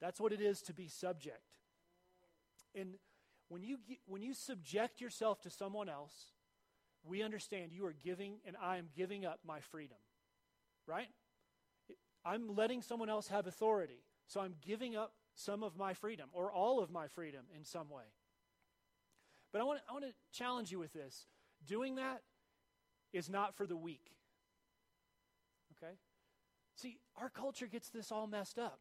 That's 0.00 0.20
what 0.20 0.32
it 0.32 0.40
is 0.40 0.60
to 0.62 0.74
be 0.74 0.88
subject. 0.88 1.40
And 2.74 2.94
when 3.48 3.62
you, 3.62 3.78
when 4.06 4.22
you 4.22 4.34
subject 4.34 5.00
yourself 5.00 5.40
to 5.42 5.50
someone 5.50 5.88
else, 5.88 6.32
we 7.04 7.22
understand 7.22 7.72
you 7.72 7.86
are 7.86 7.94
giving, 8.04 8.34
and 8.46 8.56
I 8.60 8.78
am 8.78 8.88
giving 8.94 9.24
up 9.24 9.40
my 9.46 9.60
freedom. 9.60 9.98
Right? 10.86 11.08
I'm 12.24 12.54
letting 12.56 12.82
someone 12.82 13.08
else 13.08 13.28
have 13.28 13.46
authority. 13.46 14.02
So 14.26 14.40
I'm 14.40 14.54
giving 14.60 14.96
up 14.96 15.12
some 15.36 15.62
of 15.62 15.76
my 15.76 15.94
freedom, 15.94 16.28
or 16.32 16.50
all 16.50 16.82
of 16.82 16.90
my 16.90 17.06
freedom 17.06 17.42
in 17.54 17.64
some 17.64 17.88
way. 17.90 18.02
But 19.52 19.60
I 19.60 19.64
want, 19.64 19.80
I 19.88 19.92
want 19.92 20.04
to 20.04 20.12
challenge 20.36 20.72
you 20.72 20.78
with 20.78 20.92
this. 20.92 21.26
Doing 21.66 21.96
that 21.96 22.22
is 23.12 23.30
not 23.30 23.56
for 23.56 23.66
the 23.66 23.76
weak. 23.76 24.10
Okay? 25.76 25.92
See, 26.74 26.98
our 27.20 27.28
culture 27.30 27.66
gets 27.66 27.90
this 27.90 28.10
all 28.10 28.26
messed 28.26 28.58
up. 28.58 28.80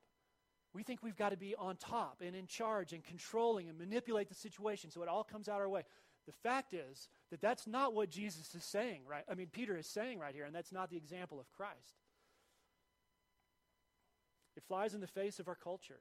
We 0.74 0.84
think 0.84 1.02
we've 1.04 1.16
got 1.16 1.30
to 1.30 1.38
be 1.38 1.56
on 1.56 1.78
top 1.78 2.22
and 2.26 2.36
in 2.36 2.48
charge 2.48 2.92
and 2.92 3.04
controlling 3.04 3.70
and 3.70 3.78
manipulate 3.78 4.28
the 4.28 4.36
situation 4.36 4.92
so 4.92 5.02
it 5.04 5.08
all 5.08 5.24
comes 5.24 5.48
out 5.48 5.62
our 5.62 5.70
way. 5.70 5.84
The 6.26 6.34
fact 6.34 6.74
is 6.74 7.08
that 7.32 7.40
that's 7.40 7.68
not 7.68 7.94
what 7.94 8.10
Jesus 8.10 8.54
is 8.56 8.64
saying, 8.64 9.04
right? 9.08 9.24
I 9.30 9.36
mean, 9.36 9.48
Peter 9.52 9.78
is 9.78 9.88
saying 9.88 10.20
right 10.20 10.34
here, 10.34 10.46
and 10.46 10.56
that's 10.56 10.72
not 10.72 10.90
the 10.90 10.98
example 10.98 11.40
of 11.40 11.52
Christ. 11.54 12.02
It 14.58 14.64
flies 14.68 14.94
in 14.94 15.02
the 15.02 15.08
face 15.08 15.40
of 15.40 15.48
our 15.48 15.56
culture. 15.56 16.00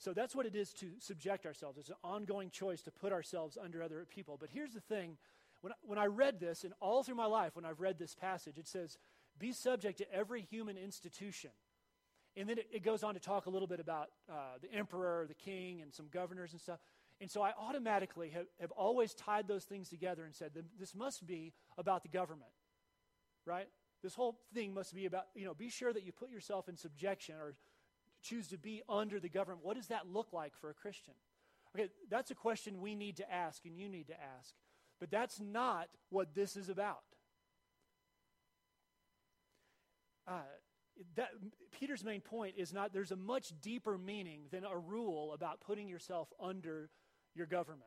So 0.00 0.14
that's 0.14 0.34
what 0.34 0.46
it 0.46 0.56
is 0.56 0.72
to 0.74 0.86
subject 0.98 1.44
ourselves. 1.44 1.76
It's 1.78 1.90
an 1.90 1.96
ongoing 2.02 2.48
choice 2.48 2.80
to 2.82 2.90
put 2.90 3.12
ourselves 3.12 3.58
under 3.62 3.82
other 3.82 4.06
people. 4.08 4.38
But 4.40 4.48
here's 4.50 4.72
the 4.72 4.80
thing 4.80 5.18
when 5.60 5.74
when 5.82 5.98
I 5.98 6.06
read 6.06 6.40
this, 6.40 6.64
and 6.64 6.72
all 6.80 7.02
through 7.02 7.16
my 7.16 7.26
life, 7.26 7.54
when 7.54 7.66
I've 7.66 7.80
read 7.80 7.98
this 7.98 8.14
passage, 8.14 8.56
it 8.56 8.66
says, 8.66 8.96
be 9.38 9.52
subject 9.52 9.98
to 9.98 10.10
every 10.12 10.40
human 10.40 10.78
institution. 10.78 11.50
And 12.34 12.48
then 12.48 12.58
it, 12.58 12.68
it 12.72 12.82
goes 12.82 13.02
on 13.02 13.12
to 13.12 13.20
talk 13.20 13.44
a 13.44 13.50
little 13.50 13.68
bit 13.68 13.78
about 13.78 14.08
uh, 14.30 14.56
the 14.62 14.72
emperor, 14.72 15.26
the 15.28 15.34
king, 15.34 15.82
and 15.82 15.92
some 15.92 16.06
governors 16.10 16.52
and 16.52 16.60
stuff. 16.60 16.80
And 17.20 17.30
so 17.30 17.42
I 17.42 17.52
automatically 17.58 18.30
have, 18.30 18.46
have 18.58 18.70
always 18.70 19.12
tied 19.12 19.48
those 19.48 19.64
things 19.64 19.90
together 19.90 20.24
and 20.24 20.34
said, 20.34 20.52
this 20.78 20.94
must 20.94 21.26
be 21.26 21.52
about 21.76 22.02
the 22.02 22.08
government, 22.08 22.52
right? 23.44 23.68
This 24.02 24.14
whole 24.14 24.38
thing 24.54 24.72
must 24.72 24.94
be 24.94 25.04
about, 25.04 25.26
you 25.34 25.44
know, 25.44 25.52
be 25.52 25.68
sure 25.68 25.92
that 25.92 26.04
you 26.04 26.12
put 26.12 26.30
yourself 26.30 26.70
in 26.70 26.76
subjection 26.76 27.34
or 27.34 27.54
choose 28.22 28.48
to 28.48 28.58
be 28.58 28.82
under 28.88 29.20
the 29.20 29.28
government. 29.28 29.64
What 29.64 29.76
does 29.76 29.88
that 29.88 30.06
look 30.12 30.32
like 30.32 30.56
for 30.56 30.70
a 30.70 30.74
Christian? 30.74 31.14
Okay, 31.74 31.88
that's 32.08 32.30
a 32.30 32.34
question 32.34 32.80
we 32.80 32.94
need 32.94 33.16
to 33.18 33.32
ask 33.32 33.64
and 33.64 33.76
you 33.76 33.88
need 33.88 34.08
to 34.08 34.14
ask. 34.38 34.54
But 34.98 35.10
that's 35.10 35.40
not 35.40 35.88
what 36.10 36.34
this 36.34 36.56
is 36.56 36.68
about. 36.68 36.98
Uh, 40.26 40.40
that, 41.16 41.30
Peter's 41.72 42.04
main 42.04 42.20
point 42.20 42.54
is 42.58 42.72
not, 42.72 42.92
there's 42.92 43.12
a 43.12 43.16
much 43.16 43.52
deeper 43.62 43.96
meaning 43.96 44.42
than 44.50 44.64
a 44.64 44.76
rule 44.76 45.32
about 45.32 45.60
putting 45.60 45.88
yourself 45.88 46.28
under 46.38 46.90
your 47.34 47.46
government. 47.46 47.84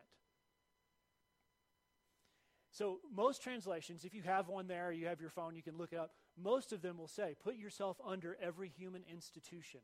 So, 2.72 3.00
most 3.16 3.44
translations, 3.44 4.04
if 4.04 4.16
you 4.16 4.24
have 4.24 4.48
one 4.48 4.68
there, 4.68 4.92
you 4.92 5.06
have 5.06 5.22
your 5.22 5.30
phone, 5.30 5.56
you 5.56 5.62
can 5.62 5.78
look 5.78 5.94
it 5.94 6.00
up. 6.00 6.12
Most 6.36 6.74
of 6.74 6.82
them 6.82 6.98
will 6.98 7.08
say, 7.08 7.36
put 7.44 7.56
yourself 7.56 7.98
under 8.04 8.36
every 8.42 8.68
human 8.68 9.04
institution. 9.12 9.82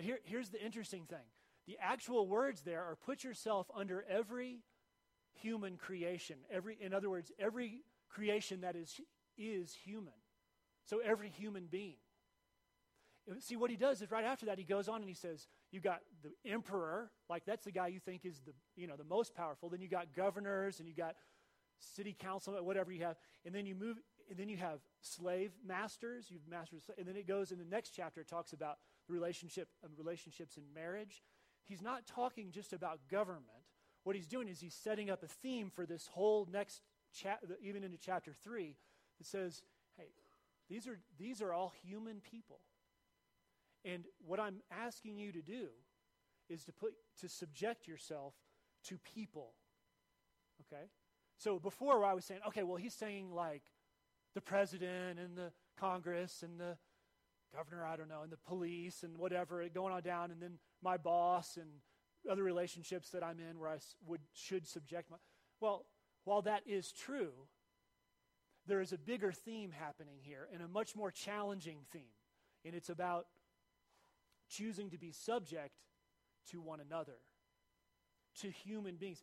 But 0.00 0.06
here, 0.06 0.18
here's 0.24 0.48
the 0.48 0.64
interesting 0.64 1.04
thing 1.04 1.26
the 1.66 1.76
actual 1.78 2.26
words 2.26 2.62
there 2.62 2.82
are 2.82 2.96
put 2.96 3.22
yourself 3.22 3.70
under 3.76 4.02
every 4.08 4.60
human 5.42 5.76
creation. 5.76 6.36
Every, 6.50 6.78
in 6.80 6.94
other 6.94 7.10
words, 7.10 7.30
every 7.38 7.82
creation 8.08 8.62
that 8.62 8.76
is, 8.76 8.98
is 9.36 9.74
human. 9.74 10.14
So 10.86 11.00
every 11.04 11.28
human 11.28 11.66
being. 11.70 11.98
See, 13.40 13.56
what 13.56 13.68
he 13.68 13.76
does 13.76 14.00
is 14.00 14.10
right 14.10 14.24
after 14.24 14.46
that, 14.46 14.56
he 14.56 14.64
goes 14.64 14.88
on 14.88 15.02
and 15.02 15.08
he 15.08 15.14
says, 15.14 15.46
You 15.70 15.80
got 15.80 16.00
the 16.22 16.50
emperor, 16.50 17.10
like 17.28 17.44
that's 17.44 17.66
the 17.66 17.70
guy 17.70 17.88
you 17.88 18.00
think 18.00 18.24
is 18.24 18.40
the, 18.46 18.52
you 18.76 18.86
know, 18.86 18.96
the 18.96 19.04
most 19.04 19.34
powerful. 19.34 19.68
Then 19.68 19.82
you 19.82 19.88
got 19.88 20.14
governors 20.16 20.80
and 20.80 20.88
you 20.88 20.94
got 20.94 21.14
city 21.78 22.16
council, 22.18 22.54
whatever 22.64 22.90
you 22.90 23.04
have. 23.04 23.16
And 23.44 23.54
then 23.54 23.66
you 23.66 23.74
move, 23.74 23.98
and 24.30 24.38
then 24.38 24.48
you 24.48 24.56
have 24.56 24.78
slave 25.02 25.52
masters, 25.62 26.28
you've 26.30 26.48
masters, 26.48 26.84
and 26.96 27.06
then 27.06 27.16
it 27.16 27.28
goes 27.28 27.52
in 27.52 27.58
the 27.58 27.66
next 27.66 27.90
chapter, 27.90 28.22
it 28.22 28.28
talks 28.28 28.54
about 28.54 28.78
relationship, 29.10 29.68
um, 29.84 29.90
relationships 29.96 30.56
in 30.56 30.62
marriage. 30.74 31.22
He's 31.64 31.82
not 31.82 32.06
talking 32.06 32.50
just 32.50 32.72
about 32.72 33.00
government. 33.10 33.44
What 34.04 34.16
he's 34.16 34.26
doing 34.26 34.48
is 34.48 34.60
he's 34.60 34.74
setting 34.74 35.10
up 35.10 35.22
a 35.22 35.26
theme 35.26 35.70
for 35.70 35.84
this 35.84 36.06
whole 36.06 36.48
next 36.50 36.80
even 37.62 37.84
into 37.84 37.98
chapter 37.98 38.32
3, 38.44 38.76
that 39.18 39.26
says, 39.26 39.62
hey, 39.96 40.08
these 40.68 40.86
are, 40.86 40.98
these 41.18 41.42
are 41.42 41.52
all 41.52 41.72
human 41.82 42.20
people. 42.20 42.60
And 43.84 44.04
what 44.24 44.38
I'm 44.38 44.62
asking 44.70 45.18
you 45.18 45.32
to 45.32 45.42
do 45.42 45.68
is 46.48 46.64
to 46.64 46.72
put 46.72 46.92
to 47.20 47.28
subject 47.28 47.88
yourself 47.88 48.34
to 48.84 48.98
people. 48.98 49.52
Okay? 50.62 50.84
So 51.38 51.58
before 51.58 52.04
I 52.04 52.12
was 52.12 52.24
saying, 52.24 52.40
okay, 52.48 52.62
well 52.62 52.76
he's 52.76 52.94
saying 52.94 53.32
like 53.32 53.62
the 54.34 54.40
president 54.40 55.18
and 55.18 55.36
the 55.36 55.52
Congress 55.78 56.42
and 56.42 56.60
the 56.60 56.76
governor, 57.54 57.84
I 57.84 57.96
don't 57.96 58.08
know, 58.08 58.22
and 58.22 58.32
the 58.32 58.36
police 58.36 59.02
and 59.02 59.18
whatever 59.18 59.66
going 59.68 59.92
on 59.92 60.02
down, 60.02 60.30
and 60.30 60.40
then 60.40 60.58
my 60.82 60.96
boss 60.96 61.56
and 61.56 61.68
other 62.30 62.42
relationships 62.42 63.10
that 63.10 63.24
I'm 63.24 63.38
in 63.40 63.58
where 63.58 63.70
I 63.70 63.78
would 64.06 64.20
should 64.34 64.66
subject 64.66 65.10
my. 65.10 65.16
Well, 65.60 65.86
while 66.24 66.42
that 66.42 66.62
is 66.66 66.92
true, 66.92 67.32
there 68.66 68.80
is 68.80 68.92
a 68.92 68.98
bigger 68.98 69.32
theme 69.32 69.72
happening 69.72 70.18
here 70.20 70.46
and 70.52 70.62
a 70.62 70.68
much 70.68 70.94
more 70.94 71.10
challenging 71.10 71.78
theme. 71.92 72.12
And 72.64 72.74
it's 72.74 72.90
about 72.90 73.26
choosing 74.48 74.90
to 74.90 74.98
be 74.98 75.12
subject 75.12 75.74
to 76.50 76.60
one 76.60 76.80
another, 76.80 77.16
to 78.40 78.50
human 78.50 78.96
beings, 78.96 79.22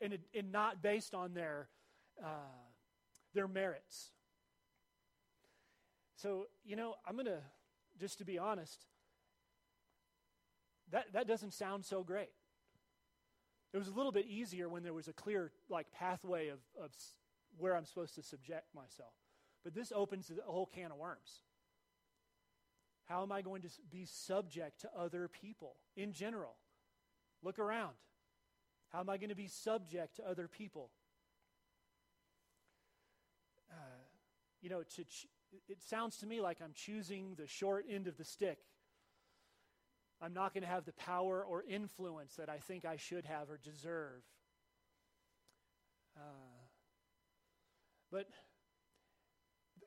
and, 0.00 0.18
and 0.34 0.50
not 0.50 0.82
based 0.82 1.14
on 1.14 1.34
their, 1.34 1.68
uh, 2.24 2.66
their 3.34 3.48
merits. 3.48 4.12
So, 6.16 6.46
you 6.64 6.76
know, 6.76 6.94
I'm 7.06 7.14
going 7.14 7.26
to, 7.26 7.40
just 8.00 8.18
to 8.18 8.24
be 8.24 8.38
honest, 8.38 8.86
that, 10.90 11.12
that 11.12 11.28
doesn't 11.28 11.52
sound 11.52 11.84
so 11.84 12.02
great. 12.02 12.30
It 13.72 13.78
was 13.78 13.88
a 13.88 13.92
little 13.92 14.10
bit 14.10 14.26
easier 14.26 14.68
when 14.68 14.82
there 14.82 14.92
was 14.92 15.06
a 15.06 15.12
clear 15.12 15.52
like 15.68 15.92
pathway 15.92 16.48
of, 16.48 16.58
of 16.82 16.90
where 17.58 17.76
I'm 17.76 17.84
supposed 17.84 18.14
to 18.16 18.22
subject 18.22 18.74
myself. 18.74 19.12
But 19.62 19.74
this 19.74 19.92
opens 19.94 20.30
a 20.30 20.50
whole 20.50 20.66
can 20.66 20.90
of 20.90 20.96
worms. 20.96 21.42
How 23.04 23.22
am 23.22 23.32
I 23.32 23.42
going 23.42 23.62
to 23.62 23.68
be 23.90 24.06
subject 24.06 24.80
to 24.82 24.90
other 24.96 25.28
people 25.28 25.76
in 25.96 26.12
general? 26.12 26.56
Look 27.42 27.58
around. 27.58 27.94
How 28.90 29.00
am 29.00 29.10
I 29.10 29.18
going 29.18 29.30
to 29.30 29.36
be 29.36 29.48
subject 29.48 30.16
to 30.16 30.28
other 30.28 30.48
people? 30.48 30.90
Uh, 33.70 33.74
you 34.60 34.70
know, 34.70 34.82
to 34.82 35.04
ch- 35.04 35.26
it 35.68 35.82
sounds 35.82 36.18
to 36.18 36.26
me 36.26 36.40
like 36.40 36.58
I'm 36.62 36.72
choosing 36.74 37.34
the 37.36 37.46
short 37.46 37.86
end 37.88 38.06
of 38.06 38.16
the 38.16 38.24
stick. 38.24 38.58
I'm 40.20 40.34
not 40.34 40.52
going 40.52 40.62
to 40.62 40.68
have 40.68 40.84
the 40.84 40.92
power 40.92 41.42
or 41.42 41.64
influence 41.68 42.34
that 42.34 42.48
I 42.48 42.58
think 42.58 42.84
I 42.84 42.96
should 42.96 43.24
have 43.24 43.50
or 43.50 43.58
deserve. 43.62 44.22
Uh, 46.16 46.50
But 48.10 48.26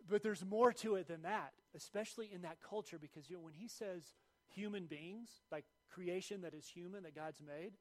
but 0.09 0.21
there's 0.21 0.43
more 0.45 0.73
to 0.73 0.95
it 0.95 1.07
than 1.07 1.21
that, 1.21 1.53
especially 1.75 2.29
in 2.31 2.41
that 2.41 2.57
culture, 2.67 2.99
because 2.99 3.29
you 3.29 3.37
know, 3.37 3.41
when 3.41 3.53
he 3.53 3.67
says 3.67 4.13
human 4.53 4.85
beings, 4.85 5.29
like 5.51 5.65
creation 5.89 6.41
that 6.41 6.53
is 6.53 6.67
human 6.67 7.03
that 7.03 7.15
God's 7.15 7.41
made, 7.41 7.73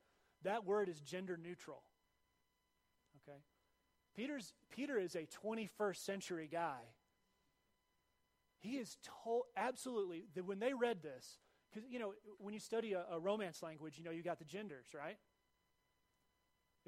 that 0.44 0.64
word 0.64 0.88
is 0.88 1.00
gender 1.00 1.36
neutral. 1.36 1.82
Okay? 3.28 3.38
Peter's, 4.14 4.52
Peter 4.70 4.98
is 4.98 5.16
a 5.16 5.26
21st 5.44 5.96
century 5.96 6.48
guy. 6.50 6.80
He 8.62 8.76
is 8.76 8.96
told, 9.24 9.42
absolutely, 9.56 10.26
that 10.36 10.44
when 10.44 10.60
they 10.60 10.72
read 10.72 11.02
this, 11.02 11.38
because, 11.68 11.88
you 11.90 11.98
know, 11.98 12.12
when 12.38 12.54
you 12.54 12.60
study 12.60 12.92
a, 12.92 13.04
a, 13.10 13.18
romance 13.18 13.60
language, 13.60 13.98
you 13.98 14.04
know, 14.04 14.12
you 14.12 14.22
got 14.22 14.38
the 14.38 14.44
genders, 14.44 14.86
right? 14.94 15.18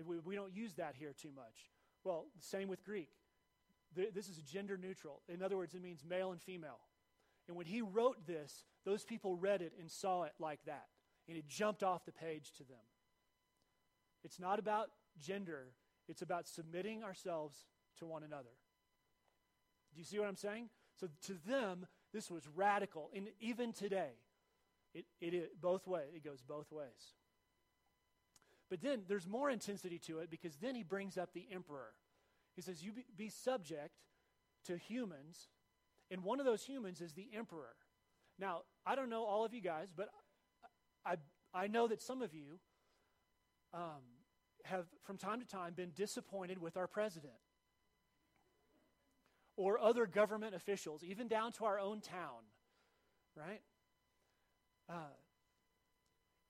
We, 0.05 0.21
we 0.21 0.37
don't 0.37 0.55
use 0.55 0.75
that 0.75 0.95
here 0.97 1.13
too 1.21 1.33
much. 1.35 1.73
Well, 2.05 2.27
same 2.39 2.69
with 2.69 2.85
Greek. 2.85 3.09
This 3.97 4.29
is 4.29 4.37
gender 4.39 4.77
neutral. 4.77 5.23
In 5.29 5.43
other 5.43 5.57
words, 5.57 5.75
it 5.75 5.83
means 5.83 6.05
male 6.09 6.33
and 6.33 6.41
female. 6.41 6.81
And 7.49 7.57
when 7.57 7.67
he 7.67 7.83
wrote 7.83 8.27
this, 8.27 8.65
those 8.85 9.05
people 9.05 9.37
read 9.37 9.63
it 9.63 9.73
and 9.79 9.91
saw 9.91 10.25
it 10.25 10.33
like 10.39 10.61
that. 10.67 10.87
And 11.29 11.37
it 11.37 11.49
jumped 11.49 11.83
off 11.83 12.05
the 12.05 12.13
page 12.13 12.53
to 12.59 12.65
them. 12.65 12.77
It's 14.23 14.41
not 14.41 14.59
about 14.59 14.91
gender, 15.21 15.73
it's 16.09 16.23
about 16.23 16.47
submitting 16.47 17.03
ourselves 17.03 17.67
to 17.99 18.07
one 18.07 18.23
another. 18.23 18.57
Do 19.95 20.01
you 20.01 20.05
see 20.05 20.19
what 20.19 20.29
I'm 20.29 20.37
saying? 20.37 20.69
So 21.01 21.09
to 21.27 21.35
them, 21.47 21.87
this 22.13 22.31
was 22.31 22.49
radical. 22.55 23.11
And 23.15 23.29
even 23.41 23.73
today, 23.73 24.13
it, 24.95 25.05
it, 25.21 25.35
it 25.35 25.61
both 25.61 25.87
way 25.87 26.05
it 26.15 26.25
goes 26.25 26.41
both 26.41 26.71
ways. 26.71 27.15
But 28.71 28.81
then 28.81 29.03
there's 29.09 29.27
more 29.27 29.51
intensity 29.51 29.99
to 30.07 30.21
it 30.21 30.31
because 30.31 30.57
then 30.57 30.75
he 30.75 30.83
brings 30.83 31.19
up 31.19 31.33
the 31.33 31.47
emperor. 31.53 31.93
He 32.57 32.63
says, 32.63 32.83
You 32.83 32.93
be, 32.93 33.05
be 33.17 33.29
subject 33.29 34.01
to 34.67 34.77
humans, 34.77 35.49
and 36.11 36.25
one 36.25 36.41
of 36.41 36.47
those 36.47 36.65
humans 36.65 37.01
is 37.01 37.13
the 37.13 37.29
emperor. 37.37 37.75
Now, 38.39 38.63
I 38.87 38.95
don't 38.95 39.11
know 39.11 39.25
all 39.25 39.45
of 39.45 39.53
you 39.53 39.61
guys, 39.61 39.89
but 39.95 40.09
I, 41.05 41.17
I 41.53 41.67
know 41.67 41.87
that 41.89 42.03
some 42.03 42.23
of 42.23 42.35
you 42.35 42.59
um, 43.73 44.03
have, 44.65 44.87
from 45.05 45.19
time 45.19 45.41
to 45.41 45.47
time, 45.47 45.75
been 45.75 45.93
disappointed 45.95 46.59
with 46.59 46.77
our 46.77 46.87
president 46.87 47.35
or 49.57 49.79
other 49.79 50.07
government 50.07 50.55
officials, 50.55 51.03
even 51.05 51.29
down 51.29 51.53
to 51.53 51.65
our 51.65 51.79
own 51.79 52.01
town, 52.01 52.43
right? 53.37 53.61
Uh, 54.89 55.15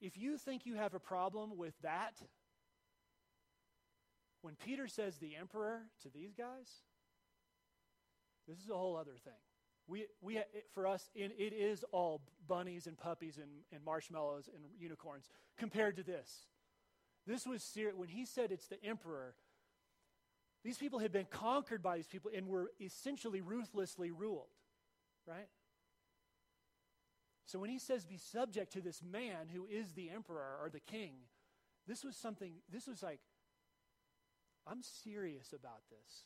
if 0.01 0.17
you 0.17 0.37
think 0.37 0.65
you 0.65 0.75
have 0.75 0.93
a 0.93 0.99
problem 0.99 1.57
with 1.57 1.73
that, 1.81 2.21
when 4.41 4.55
Peter 4.55 4.87
says 4.87 5.17
the 5.17 5.35
emperor 5.35 5.81
to 6.03 6.09
these 6.09 6.33
guys, 6.33 6.67
this 8.47 8.59
is 8.59 8.69
a 8.69 8.75
whole 8.75 8.95
other 8.95 9.15
thing. 9.23 9.33
We, 9.87 10.05
we, 10.21 10.37
it, 10.37 10.65
for 10.73 10.87
us, 10.87 11.09
it, 11.13 11.31
it 11.37 11.53
is 11.53 11.83
all 11.91 12.21
bunnies 12.47 12.87
and 12.87 12.97
puppies 12.97 13.37
and, 13.37 13.49
and 13.71 13.83
marshmallows 13.83 14.49
and 14.53 14.63
unicorns 14.79 15.29
compared 15.57 15.95
to 15.97 16.03
this. 16.03 16.47
This 17.27 17.45
was 17.45 17.63
serious. 17.63 17.95
When 17.95 18.09
he 18.09 18.25
said 18.25 18.51
it's 18.51 18.67
the 18.67 18.83
emperor, 18.83 19.35
these 20.65 20.77
people 20.79 20.97
had 20.97 21.11
been 21.11 21.27
conquered 21.29 21.83
by 21.83 21.95
these 21.95 22.07
people 22.07 22.31
and 22.35 22.47
were 22.47 22.71
essentially 22.81 23.39
ruthlessly 23.39 24.09
ruled, 24.09 24.49
right? 25.27 25.47
So 27.45 27.59
when 27.59 27.69
he 27.69 27.77
says 27.77 28.03
be 28.03 28.17
subject 28.17 28.73
to 28.73 28.81
this 28.81 29.03
man 29.03 29.47
who 29.53 29.67
is 29.67 29.93
the 29.93 30.09
emperor 30.09 30.57
or 30.59 30.71
the 30.71 30.79
king, 30.79 31.13
this 31.87 32.03
was 32.03 32.15
something, 32.15 32.53
this 32.71 32.87
was 32.87 33.03
like, 33.03 33.19
I'm 34.65 34.81
serious 34.81 35.53
about 35.53 35.83
this. 35.91 36.23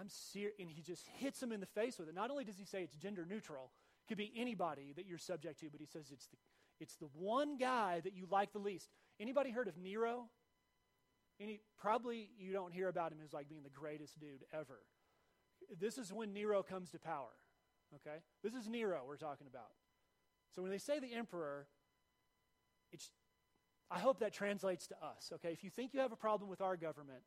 I'm 0.00 0.08
serious. 0.08 0.54
And 0.58 0.70
he 0.70 0.80
just 0.80 1.06
hits 1.18 1.42
him 1.42 1.52
in 1.52 1.60
the 1.60 1.66
face 1.66 1.98
with 1.98 2.08
it. 2.08 2.14
Not 2.14 2.30
only 2.30 2.44
does 2.44 2.56
he 2.56 2.64
say 2.64 2.82
it's 2.82 2.96
gender 2.96 3.26
neutral, 3.28 3.72
it 4.04 4.08
could 4.08 4.16
be 4.16 4.32
anybody 4.34 4.94
that 4.96 5.04
you're 5.04 5.18
subject 5.18 5.60
to, 5.60 5.66
but 5.70 5.80
he 5.80 5.86
says 5.86 6.06
it's 6.10 6.28
the, 6.28 6.38
it's 6.80 6.96
the 6.96 7.08
one 7.12 7.58
guy 7.58 8.00
that 8.00 8.14
you 8.14 8.26
like 8.30 8.54
the 8.54 8.58
least. 8.58 8.88
Anybody 9.20 9.50
heard 9.50 9.68
of 9.68 9.76
Nero? 9.76 10.30
Any, 11.40 11.60
probably 11.78 12.30
you 12.38 12.52
don't 12.52 12.72
hear 12.72 12.88
about 12.88 13.12
him 13.12 13.18
as 13.24 13.32
like 13.32 13.48
being 13.48 13.62
the 13.62 13.70
greatest 13.70 14.18
dude 14.20 14.44
ever. 14.52 14.80
This 15.80 15.98
is 15.98 16.12
when 16.12 16.32
Nero 16.32 16.62
comes 16.62 16.90
to 16.90 16.98
power. 16.98 17.32
Okay? 17.96 18.18
This 18.42 18.54
is 18.54 18.68
Nero 18.68 19.02
we're 19.06 19.16
talking 19.16 19.46
about. 19.46 19.70
So 20.54 20.62
when 20.62 20.70
they 20.70 20.78
say 20.78 21.00
the 21.00 21.12
emperor, 21.12 21.66
it's, 22.92 23.10
I 23.90 23.98
hope 23.98 24.20
that 24.20 24.32
translates 24.32 24.86
to 24.88 24.94
us. 24.94 25.32
Okay? 25.34 25.50
If 25.50 25.64
you 25.64 25.70
think 25.70 25.94
you 25.94 26.00
have 26.00 26.12
a 26.12 26.16
problem 26.16 26.48
with 26.48 26.60
our 26.60 26.76
government, 26.76 27.22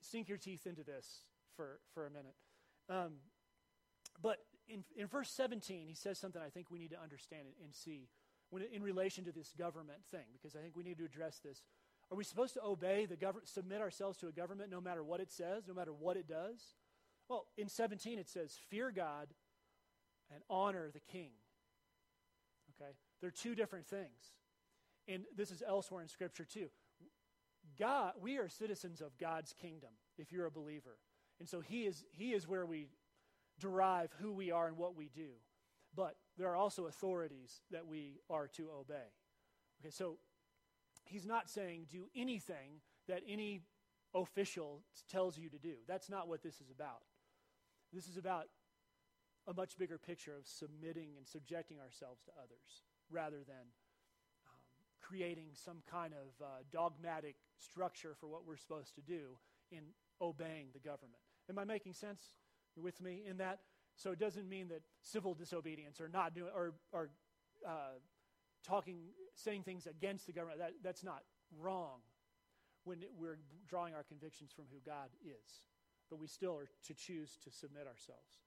sink 0.00 0.28
your 0.28 0.38
teeth 0.38 0.66
into 0.66 0.84
this 0.84 1.24
for, 1.56 1.80
for 1.94 2.06
a 2.06 2.10
minute. 2.10 2.34
Um, 2.88 3.14
but 4.22 4.38
in, 4.68 4.84
in 4.96 5.06
verse 5.06 5.30
17, 5.30 5.88
he 5.88 5.94
says 5.94 6.18
something 6.18 6.40
I 6.40 6.48
think 6.48 6.70
we 6.70 6.78
need 6.78 6.90
to 6.90 7.00
understand 7.00 7.42
and 7.62 7.74
see 7.74 8.08
when, 8.50 8.62
in 8.72 8.82
relation 8.82 9.24
to 9.24 9.32
this 9.32 9.52
government 9.56 10.00
thing, 10.10 10.26
because 10.32 10.56
I 10.56 10.60
think 10.60 10.76
we 10.76 10.82
need 10.82 10.98
to 10.98 11.04
address 11.04 11.40
this. 11.42 11.62
Are 12.10 12.16
we 12.16 12.24
supposed 12.24 12.54
to 12.54 12.64
obey 12.64 13.06
the 13.06 13.16
government, 13.16 13.48
submit 13.48 13.80
ourselves 13.80 14.18
to 14.18 14.28
a 14.28 14.32
government 14.32 14.70
no 14.70 14.80
matter 14.80 15.02
what 15.02 15.20
it 15.20 15.30
says, 15.30 15.68
no 15.68 15.74
matter 15.74 15.92
what 15.92 16.16
it 16.16 16.26
does? 16.26 16.60
Well, 17.28 17.46
in 17.56 17.68
17 17.68 18.18
it 18.18 18.28
says, 18.28 18.58
fear 18.68 18.90
God 18.90 19.28
and 20.32 20.42
honor 20.50 20.90
the 20.92 21.00
king. 21.00 21.30
Okay? 22.74 22.90
They're 23.20 23.30
two 23.30 23.54
different 23.54 23.86
things. 23.86 24.34
And 25.06 25.24
this 25.36 25.50
is 25.50 25.62
elsewhere 25.66 26.02
in 26.02 26.08
Scripture 26.08 26.44
too. 26.44 26.68
God, 27.78 28.14
we 28.20 28.38
are 28.38 28.48
citizens 28.48 29.00
of 29.00 29.16
God's 29.18 29.52
kingdom 29.52 29.90
if 30.18 30.32
you're 30.32 30.46
a 30.46 30.50
believer. 30.50 30.98
And 31.38 31.48
so 31.48 31.60
he 31.60 31.86
is, 31.86 32.04
he 32.10 32.32
is 32.32 32.48
where 32.48 32.66
we 32.66 32.88
derive 33.60 34.10
who 34.20 34.32
we 34.32 34.50
are 34.50 34.66
and 34.66 34.76
what 34.76 34.96
we 34.96 35.08
do. 35.08 35.30
But 35.94 36.16
there 36.36 36.48
are 36.48 36.56
also 36.56 36.86
authorities 36.86 37.60
that 37.70 37.86
we 37.86 38.20
are 38.28 38.48
to 38.48 38.68
obey. 38.70 39.08
Okay, 39.80 39.90
so 39.90 40.18
he's 41.10 41.26
not 41.26 41.50
saying 41.50 41.86
do 41.90 42.06
anything 42.16 42.80
that 43.08 43.22
any 43.28 43.62
official 44.14 44.82
tells 45.10 45.36
you 45.36 45.48
to 45.50 45.58
do. 45.58 45.74
That's 45.86 46.08
not 46.08 46.28
what 46.28 46.42
this 46.42 46.60
is 46.60 46.70
about. 46.70 47.02
This 47.92 48.08
is 48.08 48.16
about 48.16 48.46
a 49.46 49.54
much 49.54 49.76
bigger 49.76 49.98
picture 49.98 50.36
of 50.36 50.46
submitting 50.46 51.10
and 51.16 51.26
subjecting 51.26 51.78
ourselves 51.80 52.22
to 52.24 52.30
others 52.38 52.84
rather 53.10 53.38
than 53.38 53.66
um, 54.46 54.60
creating 55.00 55.48
some 55.54 55.78
kind 55.90 56.12
of 56.12 56.44
uh, 56.44 56.46
dogmatic 56.72 57.36
structure 57.58 58.14
for 58.18 58.28
what 58.28 58.46
we're 58.46 58.56
supposed 58.56 58.94
to 58.94 59.00
do 59.00 59.38
in 59.72 59.80
obeying 60.20 60.68
the 60.72 60.78
government. 60.78 61.22
Am 61.48 61.58
I 61.58 61.64
making 61.64 61.94
sense 61.94 62.20
You're 62.76 62.84
with 62.84 63.00
me 63.00 63.22
in 63.28 63.38
that? 63.38 63.60
So 63.96 64.12
it 64.12 64.18
doesn't 64.18 64.48
mean 64.48 64.68
that 64.68 64.82
civil 65.02 65.34
disobedience 65.34 66.00
or 66.00 66.08
not 66.08 66.34
doing 66.34 66.50
or, 66.54 66.74
or 66.92 67.10
uh, 67.66 67.98
talking, 68.66 68.98
saying 69.34 69.62
things 69.62 69.86
against 69.86 70.26
the 70.26 70.32
government. 70.32 70.58
That, 70.58 70.72
that's 70.82 71.04
not 71.04 71.22
wrong 71.58 72.00
when 72.84 72.98
we're 73.18 73.38
drawing 73.68 73.94
our 73.94 74.02
convictions 74.02 74.52
from 74.54 74.64
who 74.72 74.78
God 74.84 75.10
is. 75.24 75.64
But 76.08 76.18
we 76.18 76.26
still 76.26 76.56
are 76.56 76.68
to 76.86 76.94
choose 76.94 77.38
to 77.44 77.50
submit 77.50 77.86
ourselves. 77.86 78.40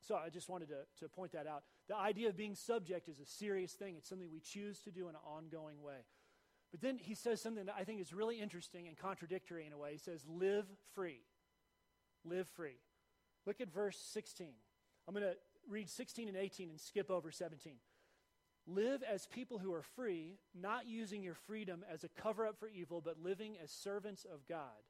So 0.00 0.14
I 0.14 0.28
just 0.28 0.48
wanted 0.48 0.68
to, 0.68 0.80
to 1.00 1.08
point 1.08 1.32
that 1.32 1.46
out. 1.46 1.64
The 1.88 1.96
idea 1.96 2.28
of 2.28 2.36
being 2.36 2.54
subject 2.54 3.08
is 3.08 3.20
a 3.20 3.26
serious 3.26 3.72
thing. 3.72 3.96
It's 3.96 4.08
something 4.08 4.30
we 4.32 4.40
choose 4.40 4.80
to 4.82 4.90
do 4.90 5.08
in 5.08 5.14
an 5.14 5.20
ongoing 5.26 5.82
way. 5.82 6.06
But 6.70 6.80
then 6.80 6.98
he 6.98 7.14
says 7.14 7.40
something 7.40 7.66
that 7.66 7.74
I 7.78 7.84
think 7.84 8.00
is 8.00 8.12
really 8.12 8.40
interesting 8.40 8.88
and 8.88 8.96
contradictory 8.96 9.66
in 9.66 9.72
a 9.72 9.78
way. 9.78 9.92
He 9.92 9.98
says, 9.98 10.24
live 10.28 10.66
free 10.94 11.22
live 12.24 12.48
free. 12.48 12.78
Look 13.46 13.60
at 13.60 13.72
verse 13.72 13.98
16. 14.12 14.48
I'm 15.06 15.14
going 15.14 15.24
to 15.24 15.36
read 15.68 15.88
16 15.88 16.28
and 16.28 16.36
18 16.36 16.70
and 16.70 16.80
skip 16.80 17.10
over 17.10 17.30
17. 17.30 17.74
Live 18.70 19.02
as 19.02 19.26
people 19.26 19.58
who 19.58 19.72
are 19.72 19.82
free, 19.82 20.36
not 20.54 20.86
using 20.86 21.22
your 21.22 21.34
freedom 21.34 21.82
as 21.90 22.04
a 22.04 22.20
cover 22.20 22.46
up 22.46 22.58
for 22.58 22.68
evil, 22.68 23.00
but 23.00 23.22
living 23.22 23.56
as 23.62 23.70
servants 23.70 24.26
of 24.30 24.46
God. 24.46 24.84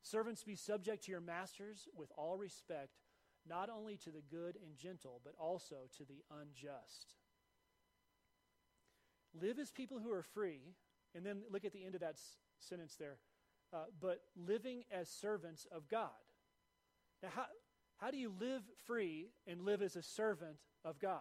Servants, 0.00 0.42
be 0.42 0.56
subject 0.56 1.04
to 1.04 1.12
your 1.12 1.20
masters 1.20 1.88
with 1.94 2.10
all 2.16 2.38
respect, 2.38 3.02
not 3.46 3.68
only 3.68 3.98
to 3.98 4.10
the 4.10 4.22
good 4.30 4.56
and 4.64 4.78
gentle, 4.78 5.20
but 5.24 5.34
also 5.38 5.90
to 5.98 6.04
the 6.04 6.22
unjust. 6.40 7.14
Live 9.38 9.58
as 9.58 9.70
people 9.70 9.98
who 9.98 10.10
are 10.10 10.22
free, 10.22 10.74
and 11.14 11.24
then 11.24 11.42
look 11.50 11.66
at 11.66 11.72
the 11.74 11.84
end 11.84 11.94
of 11.94 12.00
that 12.00 12.14
s- 12.14 12.38
sentence 12.60 12.96
there, 12.98 13.18
uh, 13.74 13.84
but 14.00 14.22
living 14.36 14.84
as 14.90 15.10
servants 15.10 15.66
of 15.70 15.86
God. 15.86 16.10
Now, 17.22 17.28
how, 17.34 17.44
how 17.98 18.10
do 18.10 18.16
you 18.16 18.32
live 18.40 18.62
free 18.86 19.28
and 19.46 19.66
live 19.66 19.82
as 19.82 19.96
a 19.96 20.02
servant 20.02 20.56
of 20.82 20.98
God? 20.98 21.20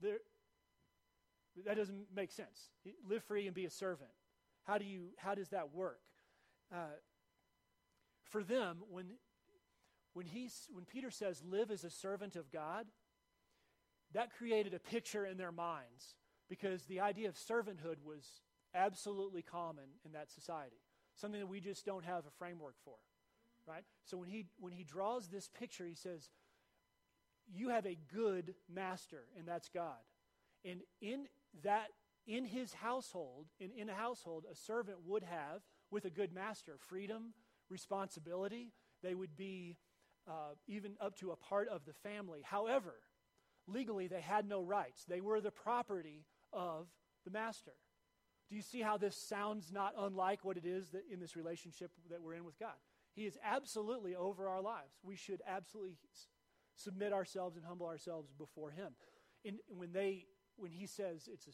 There, 0.00 0.18
that 1.64 1.76
doesn't 1.76 2.06
make 2.14 2.32
sense. 2.32 2.70
Live 3.08 3.24
free 3.24 3.46
and 3.46 3.54
be 3.54 3.64
a 3.64 3.70
servant. 3.70 4.10
How, 4.64 4.78
do 4.78 4.84
you, 4.84 5.10
how 5.16 5.34
does 5.34 5.48
that 5.50 5.72
work? 5.72 6.00
Uh, 6.74 6.98
for 8.24 8.42
them, 8.42 8.78
when, 8.90 9.06
when, 10.12 10.26
he, 10.26 10.50
when 10.70 10.84
Peter 10.84 11.10
says, 11.10 11.42
live 11.48 11.70
as 11.70 11.84
a 11.84 11.90
servant 11.90 12.36
of 12.36 12.50
God, 12.50 12.86
that 14.12 14.36
created 14.36 14.74
a 14.74 14.78
picture 14.78 15.24
in 15.24 15.36
their 15.36 15.52
minds 15.52 16.16
because 16.48 16.84
the 16.84 17.00
idea 17.00 17.28
of 17.28 17.36
servanthood 17.36 18.02
was 18.04 18.24
absolutely 18.74 19.42
common 19.42 19.84
in 20.04 20.12
that 20.12 20.30
society, 20.30 20.76
something 21.14 21.40
that 21.40 21.46
we 21.46 21.60
just 21.60 21.84
don't 21.84 22.04
have 22.04 22.26
a 22.26 22.30
framework 22.38 22.74
for. 22.84 22.94
right? 23.66 23.84
So 24.04 24.16
when 24.16 24.28
he, 24.28 24.46
when 24.58 24.72
he 24.72 24.84
draws 24.84 25.28
this 25.28 25.48
picture, 25.48 25.86
he 25.86 25.94
says, 25.94 26.28
You 27.52 27.68
have 27.70 27.86
a 27.86 27.96
good 28.12 28.54
master, 28.72 29.24
and 29.38 29.46
that's 29.46 29.68
God. 29.68 30.02
And 30.64 30.80
in 31.00 31.26
that, 31.62 31.88
in 32.26 32.44
his 32.44 32.72
household, 32.74 33.46
in, 33.60 33.70
in 33.76 33.88
a 33.88 33.94
household, 33.94 34.44
a 34.50 34.54
servant 34.54 34.98
would 35.06 35.22
have, 35.22 35.62
with 35.90 36.04
a 36.04 36.10
good 36.10 36.32
master, 36.32 36.76
freedom, 36.78 37.32
responsibility. 37.68 38.72
They 39.02 39.14
would 39.14 39.36
be 39.36 39.76
uh, 40.28 40.54
even 40.66 40.96
up 41.00 41.16
to 41.18 41.30
a 41.30 41.36
part 41.36 41.68
of 41.68 41.84
the 41.84 41.92
family. 41.92 42.40
However, 42.44 42.94
legally, 43.66 44.08
they 44.08 44.20
had 44.20 44.48
no 44.48 44.62
rights. 44.62 45.04
They 45.04 45.20
were 45.20 45.40
the 45.40 45.50
property 45.50 46.24
of 46.52 46.88
the 47.24 47.30
master. 47.30 47.72
Do 48.48 48.56
you 48.56 48.62
see 48.62 48.80
how 48.80 48.96
this 48.96 49.16
sounds 49.16 49.72
not 49.72 49.94
unlike 49.98 50.44
what 50.44 50.56
it 50.56 50.64
is 50.64 50.90
that 50.90 51.02
in 51.12 51.18
this 51.18 51.36
relationship 51.36 51.90
that 52.10 52.22
we're 52.22 52.34
in 52.34 52.44
with 52.44 52.58
God? 52.58 52.74
He 53.14 53.26
is 53.26 53.38
absolutely 53.44 54.14
over 54.14 54.48
our 54.48 54.60
lives. 54.60 54.98
We 55.02 55.16
should 55.16 55.42
absolutely 55.46 55.96
submit 56.76 57.12
ourselves 57.12 57.56
and 57.56 57.64
humble 57.64 57.86
ourselves 57.86 58.30
before 58.38 58.70
Him. 58.70 58.92
And 59.44 59.58
when 59.68 59.92
they, 59.92 60.26
when 60.56 60.70
He 60.70 60.86
says 60.86 61.28
it's 61.32 61.46
a, 61.46 61.50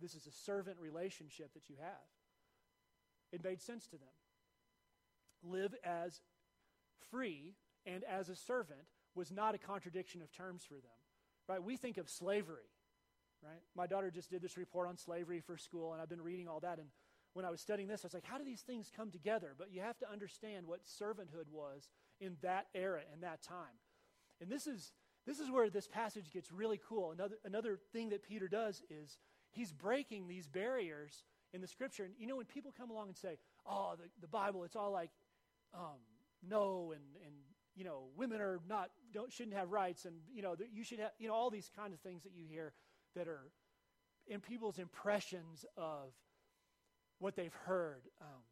this 0.00 0.14
is 0.14 0.26
a 0.26 0.32
servant 0.32 0.78
relationship 0.80 1.52
that 1.54 1.68
you 1.68 1.76
have, 1.80 2.08
it 3.32 3.44
made 3.44 3.60
sense 3.60 3.86
to 3.88 3.96
them. 3.96 4.08
Live 5.42 5.74
as 5.84 6.20
free 7.10 7.54
and 7.84 8.04
as 8.04 8.28
a 8.28 8.36
servant 8.36 8.80
was 9.14 9.30
not 9.30 9.54
a 9.54 9.58
contradiction 9.58 10.22
of 10.22 10.32
terms 10.32 10.64
for 10.66 10.74
them. 10.74 10.98
Right? 11.48 11.62
We 11.62 11.76
think 11.76 11.98
of 11.98 12.08
slavery. 12.08 12.70
Right? 13.42 13.60
My 13.74 13.86
daughter 13.86 14.10
just 14.10 14.30
did 14.30 14.40
this 14.40 14.56
report 14.56 14.88
on 14.88 14.96
slavery 14.96 15.40
for 15.40 15.56
school, 15.56 15.92
and 15.92 16.00
I've 16.00 16.08
been 16.08 16.22
reading 16.22 16.46
all 16.46 16.60
that. 16.60 16.78
And 16.78 16.88
when 17.32 17.44
I 17.44 17.50
was 17.50 17.60
studying 17.60 17.88
this, 17.88 18.04
I 18.04 18.06
was 18.06 18.14
like, 18.14 18.24
how 18.24 18.38
do 18.38 18.44
these 18.44 18.60
things 18.60 18.90
come 18.94 19.10
together? 19.10 19.54
But 19.58 19.72
you 19.72 19.80
have 19.80 19.98
to 19.98 20.10
understand 20.10 20.66
what 20.66 20.80
servanthood 20.84 21.48
was 21.50 21.88
in 22.20 22.36
that 22.42 22.66
era 22.74 23.00
and 23.12 23.22
that 23.22 23.42
time. 23.42 23.80
And 24.42 24.50
this 24.50 24.66
is, 24.66 24.92
this 25.26 25.38
is 25.38 25.50
where 25.50 25.70
this 25.70 25.86
passage 25.86 26.32
gets 26.32 26.50
really 26.50 26.80
cool. 26.88 27.12
Another, 27.12 27.36
another 27.44 27.78
thing 27.92 28.10
that 28.10 28.22
Peter 28.24 28.48
does 28.48 28.82
is 28.90 29.16
he's 29.52 29.72
breaking 29.72 30.26
these 30.26 30.48
barriers 30.48 31.24
in 31.54 31.60
the 31.60 31.66
scripture. 31.68 32.04
And 32.04 32.14
you 32.18 32.26
know, 32.26 32.36
when 32.36 32.46
people 32.46 32.74
come 32.76 32.90
along 32.90 33.08
and 33.08 33.16
say, 33.16 33.38
oh, 33.64 33.94
the, 33.96 34.08
the 34.20 34.26
Bible, 34.26 34.64
it's 34.64 34.74
all 34.74 34.90
like, 34.90 35.10
um, 35.72 36.00
no, 36.46 36.92
and, 36.92 37.04
and, 37.24 37.34
you 37.76 37.84
know, 37.84 38.08
women 38.16 38.40
are 38.40 38.60
not, 38.68 38.90
don't, 39.14 39.32
shouldn't 39.32 39.56
have 39.56 39.70
rights, 39.70 40.04
and, 40.04 40.16
you 40.34 40.42
know, 40.42 40.56
you 40.74 40.84
should 40.84 40.98
have, 40.98 41.12
you 41.18 41.28
know, 41.28 41.34
all 41.34 41.48
these 41.48 41.70
kind 41.74 41.94
of 41.94 42.00
things 42.00 42.24
that 42.24 42.32
you 42.34 42.44
hear 42.44 42.72
that 43.14 43.28
are 43.28 43.48
in 44.26 44.40
people's 44.40 44.78
impressions 44.78 45.64
of 45.76 46.12
what 47.18 47.36
they've 47.36 47.54
heard, 47.64 48.02
um, 48.20 48.42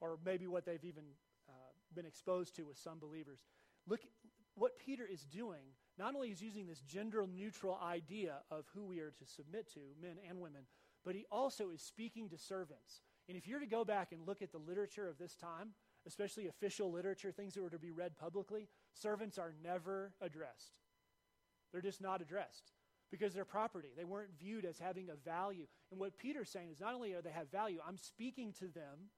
or 0.00 0.18
maybe 0.24 0.46
what 0.46 0.64
they've 0.64 0.84
even 0.84 1.04
uh, 1.48 1.52
been 1.94 2.06
exposed 2.06 2.56
to 2.56 2.62
with 2.62 2.78
some 2.78 2.98
believers. 2.98 3.38
Look, 3.86 4.00
what 4.56 4.78
Peter 4.78 5.06
is 5.06 5.24
doing, 5.24 5.74
not 5.98 6.14
only 6.14 6.28
is 6.28 6.42
using 6.42 6.66
this 6.66 6.80
gender 6.80 7.24
neutral 7.26 7.78
idea 7.82 8.38
of 8.50 8.64
who 8.74 8.84
we 8.84 9.00
are 9.00 9.12
to 9.18 9.26
submit 9.26 9.70
to, 9.74 9.80
men 10.00 10.16
and 10.28 10.40
women, 10.40 10.62
but 11.04 11.14
he 11.14 11.26
also 11.30 11.70
is 11.70 11.80
speaking 11.80 12.28
to 12.30 12.38
servants. 12.38 13.02
And 13.28 13.36
if 13.36 13.46
you're 13.46 13.60
to 13.60 13.66
go 13.66 13.84
back 13.84 14.12
and 14.12 14.26
look 14.26 14.42
at 14.42 14.52
the 14.52 14.58
literature 14.58 15.08
of 15.08 15.18
this 15.18 15.36
time, 15.36 15.70
especially 16.06 16.46
official 16.46 16.90
literature, 16.90 17.32
things 17.32 17.54
that 17.54 17.62
were 17.62 17.70
to 17.70 17.78
be 17.78 17.90
read 17.90 18.16
publicly, 18.16 18.68
servants 18.94 19.38
are 19.38 19.54
never 19.62 20.12
addressed. 20.20 20.72
They're 21.72 21.82
just 21.82 22.00
not 22.00 22.22
addressed 22.22 22.72
because 23.10 23.34
they're 23.34 23.44
property. 23.44 23.88
They 23.96 24.04
weren't 24.04 24.38
viewed 24.38 24.64
as 24.64 24.78
having 24.78 25.10
a 25.10 25.16
value. 25.16 25.66
And 25.90 26.00
what 26.00 26.16
Peter's 26.16 26.50
saying 26.50 26.70
is 26.70 26.80
not 26.80 26.94
only 26.94 27.12
are 27.14 27.22
they 27.22 27.30
have 27.30 27.50
value, 27.50 27.80
I'm 27.86 27.98
speaking 27.98 28.52
to 28.60 28.66
them 28.66 29.10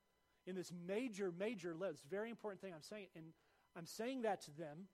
in 0.47 0.57
this 0.57 0.73
major, 0.87 1.33
major 1.39 1.75
list. 1.75 2.05
Very 2.11 2.31
important 2.31 2.61
thing 2.61 2.73
I'm 2.75 2.83
saying. 2.83 3.07
And 3.15 3.27
I'm 3.77 3.87
saying 3.87 4.23
that 4.23 4.41
to 4.43 4.51
them 4.51 4.89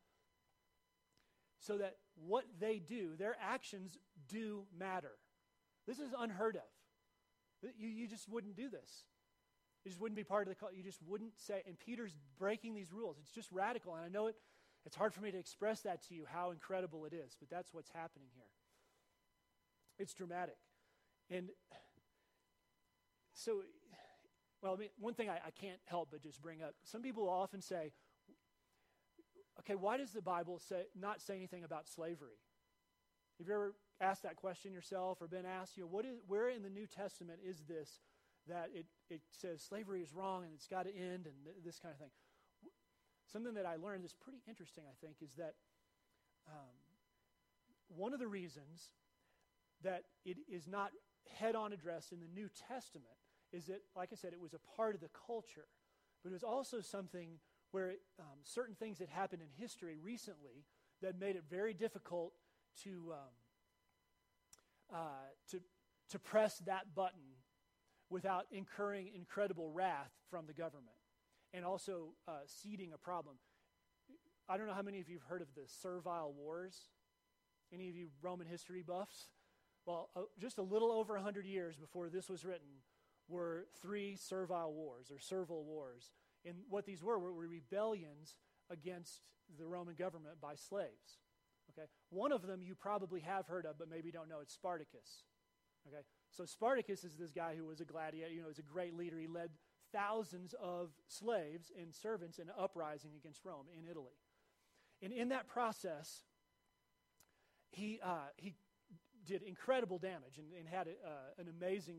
so 1.66 1.78
that 1.78 1.96
what 2.26 2.44
they 2.60 2.78
do, 2.78 3.16
their 3.16 3.36
actions 3.40 3.98
do 4.28 4.64
matter. 4.78 5.12
This 5.86 5.98
is 5.98 6.10
unheard 6.18 6.56
of. 6.56 6.62
You, 7.78 7.88
you 7.88 8.06
just 8.06 8.28
wouldn't 8.28 8.56
do 8.56 8.68
this. 8.68 9.04
You 9.84 9.90
just 9.90 10.00
wouldn't 10.00 10.16
be 10.16 10.24
part 10.24 10.46
of 10.46 10.48
the 10.48 10.54
cult. 10.54 10.72
You 10.74 10.82
just 10.82 11.00
wouldn't 11.06 11.32
say. 11.38 11.62
And 11.66 11.78
Peter's 11.78 12.14
breaking 12.38 12.74
these 12.74 12.92
rules. 12.92 13.16
It's 13.20 13.30
just 13.30 13.50
radical. 13.52 13.94
And 13.94 14.04
I 14.04 14.08
know 14.08 14.26
it, 14.26 14.36
it's 14.84 14.96
hard 14.96 15.14
for 15.14 15.22
me 15.22 15.30
to 15.30 15.38
express 15.38 15.80
that 15.80 16.02
to 16.08 16.14
you, 16.14 16.24
how 16.30 16.50
incredible 16.50 17.06
it 17.06 17.14
is, 17.14 17.36
but 17.38 17.48
that's 17.48 17.72
what's 17.72 17.90
happening 17.90 18.28
here. 18.34 18.44
It's 19.98 20.12
dramatic. 20.12 20.56
And 21.30 21.48
so, 23.32 23.62
well, 24.62 24.74
I 24.74 24.76
mean, 24.76 24.88
one 24.98 25.14
thing 25.14 25.30
I, 25.30 25.36
I 25.46 25.50
can't 25.58 25.80
help 25.86 26.08
but 26.10 26.22
just 26.22 26.42
bring 26.42 26.62
up 26.62 26.74
some 26.84 27.00
people 27.00 27.28
often 27.28 27.62
say, 27.62 27.92
okay, 29.60 29.74
why 29.74 29.96
does 29.96 30.12
the 30.12 30.22
Bible 30.22 30.58
say, 30.58 30.84
not 30.98 31.20
say 31.20 31.36
anything 31.36 31.64
about 31.64 31.88
slavery? 31.88 32.38
Have 33.38 33.48
you 33.48 33.54
ever 33.54 33.74
asked 34.00 34.22
that 34.22 34.36
question 34.36 34.72
yourself 34.72 35.20
or 35.20 35.26
been 35.26 35.46
asked, 35.46 35.76
you 35.76 35.82
know, 35.82 35.88
what 35.88 36.04
is, 36.04 36.18
where 36.26 36.48
in 36.48 36.62
the 36.62 36.70
New 36.70 36.86
Testament 36.86 37.40
is 37.44 37.64
this 37.68 38.00
that 38.46 38.68
it, 38.74 38.86
it 39.08 39.22
says 39.32 39.62
slavery 39.62 40.02
is 40.02 40.12
wrong 40.12 40.44
and 40.44 40.52
it's 40.54 40.66
got 40.66 40.84
to 40.84 40.94
end 40.94 41.26
and 41.26 41.34
th- 41.44 41.56
this 41.64 41.78
kind 41.78 41.92
of 41.92 41.98
thing? 41.98 42.10
Something 43.32 43.54
that 43.54 43.66
I 43.66 43.76
learned 43.76 44.04
that's 44.04 44.14
pretty 44.14 44.42
interesting, 44.46 44.84
I 44.86 44.94
think, 45.04 45.16
is 45.22 45.34
that 45.36 45.54
um, 46.46 46.76
one 47.88 48.12
of 48.12 48.20
the 48.20 48.28
reasons 48.28 48.90
that 49.82 50.04
it 50.24 50.36
is 50.48 50.68
not 50.68 50.90
head 51.32 51.56
on 51.56 51.72
addressed 51.72 52.12
in 52.12 52.20
the 52.20 52.28
New 52.28 52.48
Testament 52.68 53.16
is 53.52 53.66
that, 53.66 53.80
like 53.96 54.10
I 54.12 54.16
said, 54.16 54.32
it 54.32 54.40
was 54.40 54.54
a 54.54 54.76
part 54.76 54.94
of 54.94 55.00
the 55.00 55.10
culture, 55.26 55.66
but 56.22 56.30
it 56.30 56.32
was 56.32 56.44
also 56.44 56.80
something 56.80 57.38
where 57.74 57.94
um, 58.20 58.38
certain 58.44 58.76
things 58.76 58.98
that 58.98 59.08
happened 59.08 59.42
in 59.42 59.48
history 59.60 59.98
recently 60.00 60.64
that 61.02 61.18
made 61.18 61.34
it 61.34 61.42
very 61.50 61.74
difficult 61.74 62.32
to, 62.84 63.12
um, 63.12 64.94
uh, 64.94 65.26
to, 65.50 65.60
to 66.08 66.20
press 66.20 66.58
that 66.66 66.94
button 66.94 67.34
without 68.10 68.46
incurring 68.52 69.10
incredible 69.12 69.72
wrath 69.72 70.12
from 70.30 70.46
the 70.46 70.52
government 70.52 70.94
and 71.52 71.64
also 71.64 72.10
uh, 72.28 72.32
seeding 72.46 72.92
a 72.92 72.98
problem. 72.98 73.34
I 74.48 74.56
don't 74.56 74.68
know 74.68 74.74
how 74.74 74.82
many 74.82 75.00
of 75.00 75.08
you 75.08 75.18
have 75.18 75.26
heard 75.26 75.42
of 75.42 75.48
the 75.56 75.66
Servile 75.66 76.32
Wars. 76.32 76.78
Any 77.72 77.88
of 77.88 77.96
you 77.96 78.10
Roman 78.22 78.46
history 78.46 78.84
buffs? 78.86 79.30
Well, 79.84 80.10
uh, 80.14 80.20
just 80.40 80.58
a 80.58 80.62
little 80.62 80.92
over 80.92 81.14
100 81.14 81.44
years 81.44 81.74
before 81.74 82.08
this 82.08 82.28
was 82.28 82.44
written 82.44 82.68
were 83.26 83.66
three 83.82 84.14
servile 84.14 84.72
wars 84.72 85.10
or 85.10 85.18
servile 85.18 85.64
wars. 85.64 86.12
And 86.44 86.58
what 86.68 86.86
these 86.86 87.02
were 87.02 87.18
were 87.18 87.32
rebellions 87.32 88.34
against 88.70 89.22
the 89.58 89.66
Roman 89.66 89.94
government 89.94 90.40
by 90.40 90.54
slaves. 90.54 91.18
Okay? 91.70 91.86
One 92.10 92.32
of 92.32 92.46
them 92.46 92.62
you 92.62 92.74
probably 92.74 93.20
have 93.20 93.46
heard 93.46 93.66
of, 93.66 93.78
but 93.78 93.88
maybe 93.88 94.10
don't 94.10 94.28
know. 94.28 94.40
It's 94.40 94.54
Spartacus. 94.54 95.24
Okay? 95.88 96.02
So 96.30 96.44
Spartacus 96.44 97.04
is 97.04 97.16
this 97.16 97.30
guy 97.30 97.54
who 97.56 97.66
was 97.66 97.80
a 97.80 97.84
gladiator, 97.84 98.32
you 98.32 98.42
know, 98.42 98.48
was 98.48 98.58
a 98.58 98.62
great 98.62 98.94
leader. 98.94 99.18
He 99.18 99.26
led 99.26 99.50
thousands 99.92 100.54
of 100.60 100.90
slaves 101.06 101.70
and 101.80 101.94
servants 101.94 102.38
in 102.38 102.48
an 102.48 102.54
uprising 102.58 103.12
against 103.16 103.44
Rome 103.44 103.66
in 103.76 103.88
Italy. 103.88 104.18
And 105.02 105.12
in 105.12 105.28
that 105.28 105.46
process, 105.46 106.22
he, 107.70 108.00
uh, 108.02 108.28
he 108.36 108.54
did 109.26 109.42
incredible 109.42 109.98
damage 109.98 110.38
and, 110.38 110.48
and 110.58 110.68
had 110.68 110.86
a, 110.86 110.90
uh, 110.90 111.40
an 111.40 111.48
amazing 111.48 111.96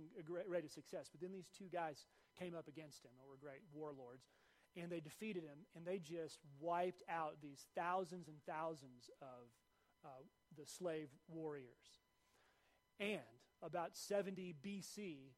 rate 0.47 0.63
of 0.63 0.71
success. 0.71 1.10
But 1.12 1.21
then 1.21 1.31
these 1.31 1.49
two 1.58 1.65
guys 1.71 2.05
came 2.38 2.56
up 2.56 2.67
against 2.67 3.04
him, 3.04 3.12
who 3.21 3.30
were 3.30 3.38
great 3.38 3.62
warlords, 3.74 4.26
and 4.76 4.91
they 4.91 5.00
defeated 5.00 5.43
him, 5.43 5.60
and 5.76 5.86
they 5.86 6.00
just 6.00 6.39
wiped 6.60 7.04
out 7.10 7.38
these 7.41 7.65
thousands 7.76 8.28
and 8.28 8.38
thousands 8.48 9.10
of 9.21 9.48
uh, 10.04 10.24
the 10.58 10.65
slave 10.65 11.10
warriors. 11.28 12.02
And 13.00 13.19
about 13.63 13.95
70 13.95 14.56
BC, 14.65 15.32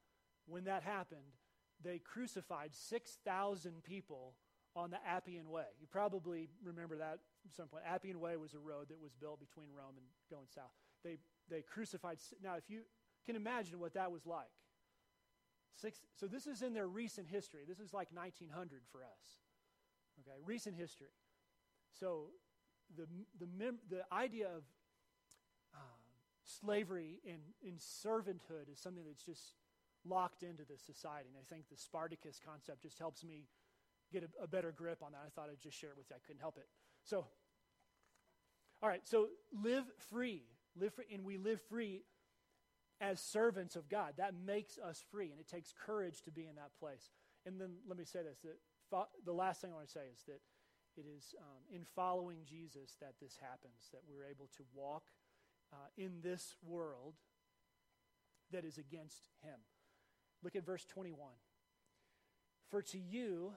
when 0.46 0.66
that 0.66 0.84
happened, 0.84 1.38
they 1.84 2.00
crucified 2.00 2.72
6,000 2.74 3.84
people 3.84 4.34
on 4.76 4.92
the 4.92 4.98
Appian 5.08 5.50
Way. 5.50 5.66
You 5.80 5.88
probably 5.90 6.50
remember 6.64 6.98
that 6.98 7.20
at 7.46 7.56
some 7.56 7.68
point. 7.68 7.84
Appian 7.88 8.20
Way 8.20 8.38
was 8.38 8.54
a 8.54 8.60
road 8.60 8.90
that 8.90 9.00
was 9.00 9.14
built 9.14 9.40
between 9.40 9.68
Rome 9.76 9.96
and 9.98 10.06
going 10.30 10.48
south. 10.54 10.72
They 11.04 11.18
they 11.50 11.62
crucified. 11.62 12.18
Now, 12.44 12.56
if 12.56 12.70
you 12.70 12.82
can 13.26 13.36
imagine 13.36 13.80
what 13.80 13.94
that 13.94 14.12
was 14.12 14.26
like. 14.26 14.48
Six, 15.80 16.00
so 16.16 16.28
this 16.28 16.48
is 16.48 16.62
in 16.62 16.74
their 16.74 16.88
recent 16.88 17.28
history. 17.28 17.62
This 17.68 17.80
is 17.80 17.94
like 17.94 18.10
1900 18.12 18.82
for 18.92 19.04
us. 19.04 19.38
Okay, 20.20 20.38
recent 20.46 20.76
history. 20.76 21.14
So 22.00 22.30
the, 22.96 23.06
the, 23.40 23.48
mem, 23.58 23.78
the 23.90 24.02
idea 24.12 24.48
of 24.48 24.64
uh, 25.76 26.00
slavery 26.44 27.20
in, 27.24 27.40
in 27.62 27.76
servanthood 27.76 28.72
is 28.72 28.80
something 28.80 29.04
that's 29.06 29.24
just 29.24 29.54
locked 30.04 30.42
into 30.42 30.64
this 30.68 30.82
society. 30.82 31.30
And 31.30 31.38
I 31.38 31.46
think 31.54 31.70
the 31.70 31.78
Spartacus 31.78 32.40
concept 32.44 32.82
just 32.82 32.98
helps 32.98 33.24
me 33.24 33.46
get 34.12 34.24
a, 34.24 34.44
a 34.44 34.48
better 34.48 34.72
grip 34.72 35.04
on 35.04 35.12
that. 35.12 35.22
I 35.26 35.30
thought 35.30 35.50
I'd 35.52 35.62
just 35.62 35.80
share 35.80 35.92
it 35.92 35.98
with 35.98 36.10
you. 36.10 36.16
I 36.16 36.26
couldn't 36.26 36.42
help 36.42 36.58
it. 36.58 36.68
So, 37.04 37.28
all 38.82 38.90
right, 38.90 39.06
so 39.06 39.28
live 39.54 39.86
free 40.10 40.44
live 40.80 40.94
free, 40.94 41.06
and 41.14 41.24
we 41.26 41.38
live 41.38 41.60
free 41.70 42.04
as 43.00 43.20
servants 43.20 43.76
of 43.76 43.90
God. 43.90 44.14
That 44.18 44.34
makes 44.46 44.78
us 44.78 45.04
free, 45.12 45.32
and 45.32 45.40
it 45.40 45.48
takes 45.48 45.74
courage 45.86 46.22
to 46.24 46.32
be 46.32 46.48
in 46.48 46.56
that 46.56 46.72
place. 46.80 47.10
And 47.46 47.60
then 47.60 47.76
let 47.88 47.98
me 47.98 48.06
say 48.06 48.20
this: 48.24 48.40
that 48.42 49.08
the 49.26 49.34
last 49.34 49.62
thing 49.62 49.72
I 49.72 49.76
want 49.76 49.88
to 49.88 49.94
say 49.94 50.08
is 50.12 50.24
that 50.28 50.42
it 50.98 51.06
is 51.06 51.36
um, 51.40 51.62
in 51.72 51.86
following 51.96 52.40
Jesus 52.46 52.98
that 53.02 53.14
this 53.22 53.38
happens, 53.40 53.90
that 53.92 54.02
we're 54.08 54.26
able 54.26 54.50
to 54.58 54.64
walk 54.74 55.04
uh, 55.72 55.88
in 55.98 56.22
this 56.24 56.56
world 56.66 57.14
that 58.52 58.66
is 58.66 58.78
against 58.78 59.28
him. 59.44 59.60
Look 60.44 60.56
at 60.56 60.66
verse 60.66 60.86
21. 60.86 61.18
For 62.70 62.82
to 62.82 62.98
you, 62.98 63.54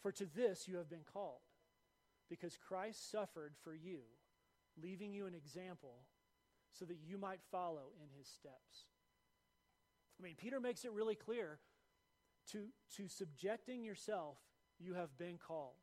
for 0.00 0.12
to 0.12 0.26
this 0.26 0.66
you 0.66 0.76
have 0.76 0.90
been 0.90 1.04
called, 1.12 1.42
because 2.28 2.56
Christ 2.56 3.10
suffered 3.10 3.54
for 3.62 3.74
you, 3.74 4.00
leaving 4.82 5.12
you 5.12 5.26
an 5.26 5.34
example 5.34 6.06
so 6.72 6.84
that 6.84 6.98
you 7.04 7.18
might 7.18 7.40
follow 7.50 7.92
in 8.00 8.08
his 8.16 8.28
steps. 8.28 8.86
I 10.18 10.22
mean, 10.22 10.34
Peter 10.36 10.60
makes 10.60 10.84
it 10.84 10.92
really 10.92 11.14
clear 11.14 11.58
to, 12.52 12.66
to 12.96 13.08
subjecting 13.08 13.84
yourself, 13.84 14.36
you 14.78 14.94
have 14.94 15.16
been 15.18 15.38
called. 15.38 15.76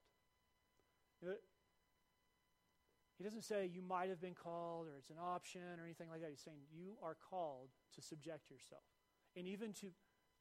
He 3.17 3.23
doesn't 3.23 3.43
say 3.43 3.69
you 3.71 3.81
might 3.81 4.09
have 4.09 4.21
been 4.21 4.33
called 4.33 4.87
or 4.87 4.97
it's 4.97 5.09
an 5.09 5.17
option 5.21 5.61
or 5.79 5.83
anything 5.83 6.09
like 6.09 6.21
that. 6.21 6.29
He's 6.29 6.39
saying 6.39 6.59
you 6.71 6.93
are 7.03 7.17
called 7.29 7.69
to 7.95 8.01
subject 8.01 8.49
yourself. 8.49 8.83
And 9.35 9.47
even 9.47 9.73
to 9.73 9.87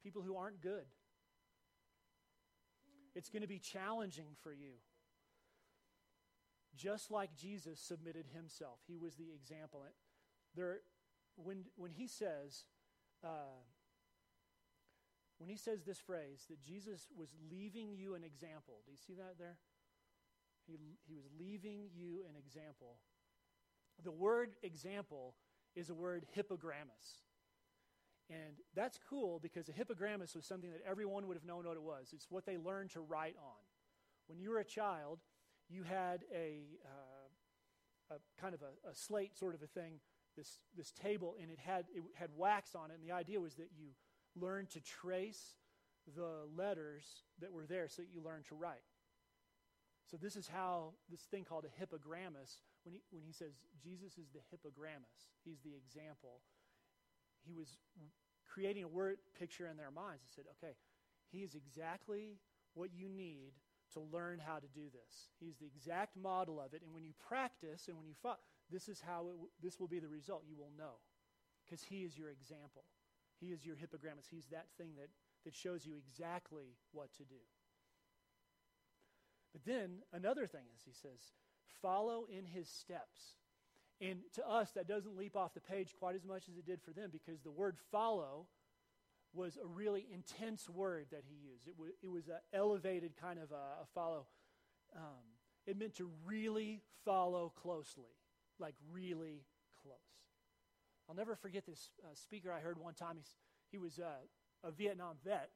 people 0.03 0.23
who 0.23 0.37
aren't 0.37 0.61
good. 0.61 0.87
It's 3.15 3.31
going 3.31 3.43
to 3.43 3.49
be 3.49 3.59
challenging 3.59 4.37
for 4.43 4.53
you. 4.53 4.75
Just 6.77 7.11
like 7.11 7.35
Jesus 7.35 7.81
submitted 7.81 8.27
himself, 8.33 8.79
he 8.87 8.97
was 8.97 9.17
the 9.17 9.33
example. 9.35 9.83
There, 10.59 10.81
when, 11.37 11.65
when 11.77 11.93
he 11.93 12.09
says, 12.09 12.65
uh, 13.23 13.63
when 15.39 15.49
he 15.49 15.57
says 15.57 15.85
this 15.85 16.01
phrase, 16.01 16.47
that 16.51 16.61
Jesus 16.61 17.07
was 17.17 17.33
leaving 17.49 17.95
you 17.95 18.17
an 18.17 18.25
example, 18.25 18.81
do 18.85 18.91
you 18.91 18.99
see 18.99 19.15
that 19.15 19.37
there? 19.39 19.57
He, 20.67 20.77
he 21.07 21.15
was 21.15 21.25
leaving 21.39 21.91
you 21.95 22.25
an 22.29 22.35
example. 22.37 22.99
The 24.03 24.11
word 24.11 24.51
example 24.65 25.37
is 25.77 25.91
a 25.91 25.95
word 25.95 26.27
hypogrammos. 26.37 27.23
And 28.29 28.57
that's 28.75 28.99
cool 29.09 29.39
because 29.41 29.69
a 29.69 29.73
hypogrammos 29.73 30.35
was 30.35 30.45
something 30.45 30.71
that 30.71 30.83
everyone 30.89 31.29
would 31.29 31.37
have 31.37 31.47
known 31.47 31.67
what 31.67 31.77
it 31.77 31.83
was. 31.83 32.11
It's 32.13 32.27
what 32.29 32.45
they 32.45 32.57
learned 32.59 32.91
to 32.91 33.01
write 33.01 33.37
on. 33.39 33.63
When 34.27 34.41
you 34.41 34.51
were 34.51 34.59
a 34.59 34.65
child, 34.65 35.21
you 35.71 35.85
had 35.85 36.25
a, 36.35 36.65
uh, 36.85 38.17
a 38.17 38.41
kind 38.41 38.55
of 38.55 38.63
a, 38.63 38.91
a, 38.91 38.95
slate 38.95 39.37
sort 39.37 39.55
of 39.55 39.63
a 39.63 39.67
thing, 39.67 40.01
this, 40.37 40.59
this 40.77 40.93
table, 40.93 41.35
and 41.41 41.51
it 41.51 41.59
had, 41.59 41.87
it 41.95 42.03
had 42.15 42.31
wax 42.37 42.75
on 42.75 42.91
it. 42.91 42.95
And 42.95 43.09
the 43.09 43.15
idea 43.15 43.41
was 43.41 43.55
that 43.55 43.71
you 43.77 43.89
learned 44.37 44.71
to 44.71 44.81
trace 44.81 45.57
the 46.17 46.47
letters 46.57 47.05
that 47.41 47.53
were 47.53 47.67
there 47.67 47.89
so 47.89 48.03
that 48.03 48.09
you 48.13 48.23
learned 48.23 48.47
to 48.47 48.55
write. 48.55 48.87
So 50.11 50.17
this 50.17 50.37
is 50.37 50.49
how 50.49 50.95
this 51.11 51.21
thing 51.21 51.45
called 51.45 51.67
a 51.67 51.69
hypogrammos, 51.69 52.63
when 52.85 52.95
he, 52.95 53.03
when 53.11 53.23
he 53.23 53.33
says 53.33 53.53
Jesus 53.83 54.17
is 54.17 54.29
the 54.33 54.41
hypogrammos, 54.49 55.29
he's 55.45 55.61
the 55.61 55.75
example, 55.77 56.41
he 57.45 57.53
was 57.53 57.77
creating 58.49 58.85
a 58.85 58.89
word 58.89 59.19
picture 59.39 59.67
in 59.67 59.77
their 59.77 59.91
minds 59.91 60.23
and 60.23 60.31
said, 60.35 60.45
okay, 60.57 60.75
he 61.31 61.41
is 61.41 61.55
exactly 61.55 62.39
what 62.75 62.91
you 62.95 63.09
need 63.09 63.53
to 63.93 64.01
learn 64.01 64.39
how 64.39 64.57
to 64.57 64.67
do 64.75 64.89
this. 64.93 65.29
He's 65.41 65.57
the 65.57 65.67
exact 65.67 66.17
model 66.17 66.61
of 66.61 66.73
it. 66.73 66.83
And 66.83 66.95
when 66.95 67.05
you 67.05 67.13
practice 67.29 67.89
and 67.89 67.97
when 67.97 68.07
you 68.07 68.15
follow, 68.23 68.37
this 68.71 68.89
is 68.89 69.01
how 69.01 69.19
w- 69.19 69.51
this 69.63 69.79
will 69.81 69.89
be 69.89 69.99
the 69.99 70.09
result. 70.09 70.45
You 70.49 70.57
will 70.57 70.73
know 70.77 71.01
because 71.65 71.83
he 71.83 72.05
is 72.05 72.17
your 72.17 72.31
example. 72.31 72.85
He 73.41 73.47
is 73.47 73.65
your 73.65 73.77
hypogrammos. 73.77 74.27
He's 74.31 74.47
that 74.47 74.67
thing 74.77 74.91
that, 74.97 75.09
that 75.45 75.55
shows 75.55 75.87
you 75.87 75.95
exactly 75.97 76.77
what 76.93 77.13
to 77.15 77.25
do. 77.25 77.41
But 79.53 79.65
then 79.65 80.03
another 80.13 80.47
thing 80.47 80.65
is, 80.75 80.83
he 80.85 80.93
says, 80.93 81.21
follow 81.81 82.27
in 82.31 82.45
his 82.45 82.69
steps. 82.69 83.37
And 84.01 84.21
to 84.35 84.49
us, 84.49 84.71
that 84.73 84.87
doesn't 84.87 85.17
leap 85.17 85.37
off 85.37 85.55
the 85.55 85.61
page 85.61 85.95
quite 85.99 86.15
as 86.15 86.25
much 86.25 86.49
as 86.49 86.57
it 86.57 86.67
did 86.67 86.81
for 86.83 86.93
them 86.93 87.11
because 87.13 87.41
the 87.43 87.51
word 87.51 87.77
follow 87.91 88.47
was 89.33 89.59
a 89.63 89.67
really 89.67 90.07
intense 90.13 90.69
word 90.69 91.07
that 91.11 91.23
he 91.29 91.35
used. 91.35 91.67
It, 91.67 91.77
w- 91.77 91.95
it 92.03 92.09
was 92.09 92.29
an 92.29 92.39
elevated 92.53 93.17
kind 93.21 93.39
of 93.39 93.51
a, 93.51 93.83
a 93.83 93.87
follow. 93.95 94.27
Um, 94.97 95.37
it 95.67 95.79
meant 95.79 95.97
to 95.97 96.11
really 96.25 96.81
follow 97.05 97.53
closely, 97.61 98.15
like 98.61 98.75
really 98.91 99.45
close. 99.83 99.97
I'll 101.09 101.17
never 101.17 101.37
forget 101.37 101.65
this 101.67 101.91
uh, 102.05 102.15
speaker 102.15 102.53
I 102.53 102.61
heard 102.61 102.79
one 102.79 102.95
time. 102.95 103.17
He's, 103.17 103.35
he 103.71 103.79
was 103.79 103.99
uh, 103.99 104.67
a 104.67 104.71
Vietnam 104.71 105.17
vet, 105.25 105.51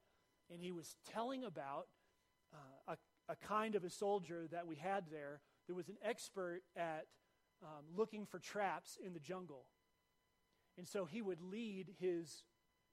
and 0.51 0.61
he 0.61 0.73
was 0.73 0.97
telling 1.13 1.45
about 1.45 1.87
uh, 2.53 2.93
a 2.93 2.97
a 3.29 3.37
kind 3.37 3.75
of 3.75 3.85
a 3.85 3.91
soldier 3.91 4.47
that 4.51 4.67
we 4.67 4.77
had 4.77 5.05
there 5.11 5.41
that 5.69 5.75
was 5.75 5.89
an 5.89 5.97
expert 6.05 6.63
at 6.77 7.07
um, 7.63 7.85
looking 7.97 8.27
for 8.27 8.39
traps 8.39 8.99
in 9.05 9.13
the 9.13 9.21
jungle. 9.21 9.67
And 10.77 10.89
so 10.89 11.05
he 11.05 11.23
would 11.23 11.41
lead 11.41 11.95
his 12.01 12.45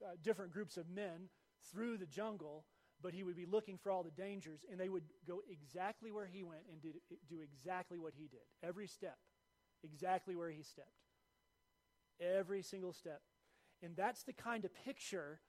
uh, 0.04 0.12
different 0.24 0.52
groups 0.52 0.78
of 0.78 0.90
men 0.90 1.30
through 1.72 1.98
the 1.98 2.06
jungle, 2.06 2.66
but 3.02 3.14
he 3.14 3.24
would 3.24 3.36
be 3.36 3.46
looking 3.46 3.78
for 3.78 3.92
all 3.92 4.04
the 4.04 4.12
dangers, 4.12 4.66
and 4.70 4.80
they 4.80 4.90
would 4.90 5.04
go 5.28 5.42
exactly 5.50 6.12
where 6.12 6.28
he 6.28 6.44
went 6.44 6.64
and 6.72 6.82
did, 6.82 6.96
do 7.28 7.40
exactly 7.42 7.98
what 7.98 8.14
he 8.16 8.28
did. 8.28 8.46
Every 8.64 8.88
step, 8.88 9.18
exactly 9.84 10.36
where 10.36 10.50
he 10.50 10.64
stepped. 10.64 10.90
Every 12.20 12.62
single 12.62 12.94
step. 12.94 13.22
And 13.82 13.96
that's 13.96 14.24
the 14.24 14.34
kind 14.34 14.66
of 14.66 14.72
picture 14.86 15.40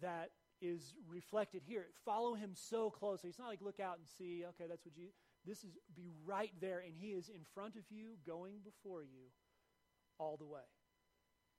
that 0.00 0.30
is 0.60 0.94
reflected 1.08 1.62
here. 1.66 1.86
Follow 2.04 2.34
him 2.34 2.52
so 2.54 2.90
closely. 2.90 3.28
It's 3.28 3.38
not 3.38 3.48
like 3.48 3.60
look 3.60 3.80
out 3.80 3.98
and 3.98 4.06
see, 4.18 4.44
okay, 4.50 4.64
that's 4.68 4.84
what 4.84 4.96
you. 4.96 5.08
This 5.46 5.62
is 5.62 5.76
be 5.94 6.10
right 6.24 6.52
there, 6.60 6.80
and 6.80 6.94
he 6.96 7.08
is 7.08 7.28
in 7.28 7.42
front 7.54 7.76
of 7.76 7.82
you, 7.90 8.16
going 8.26 8.60
before 8.64 9.02
you 9.02 9.28
all 10.18 10.36
the 10.38 10.46
way. 10.46 10.64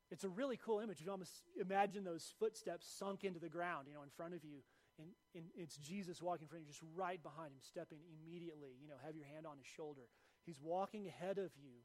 It's 0.10 0.24
a 0.24 0.30
really 0.30 0.58
cool 0.58 0.80
image. 0.80 1.02
You 1.02 1.12
almost 1.12 1.44
imagine 1.60 2.04
those 2.04 2.34
footsteps 2.40 2.88
sunk 2.88 3.24
into 3.24 3.40
the 3.40 3.50
ground, 3.50 3.88
you 3.88 3.94
know, 3.94 4.04
in 4.04 4.10
front 4.10 4.34
of 4.34 4.44
you. 4.44 4.62
And, 4.98 5.10
and 5.36 5.46
it's 5.56 5.78
Jesus 5.78 6.22
walking 6.22 6.46
in 6.46 6.48
front 6.48 6.64
of 6.64 6.68
you, 6.68 6.74
just 6.74 6.86
right 6.96 7.22
behind 7.22 7.52
him, 7.52 7.60
stepping 7.60 8.00
immediately, 8.08 8.78
you 8.82 8.88
know, 8.88 8.96
have 9.06 9.16
your 9.16 9.26
hand 9.26 9.46
on 9.46 9.58
his 9.58 9.68
shoulder. 9.68 10.08
He's 10.46 10.62
walking 10.62 11.08
ahead 11.08 11.38
of 11.38 11.52
you 11.58 11.84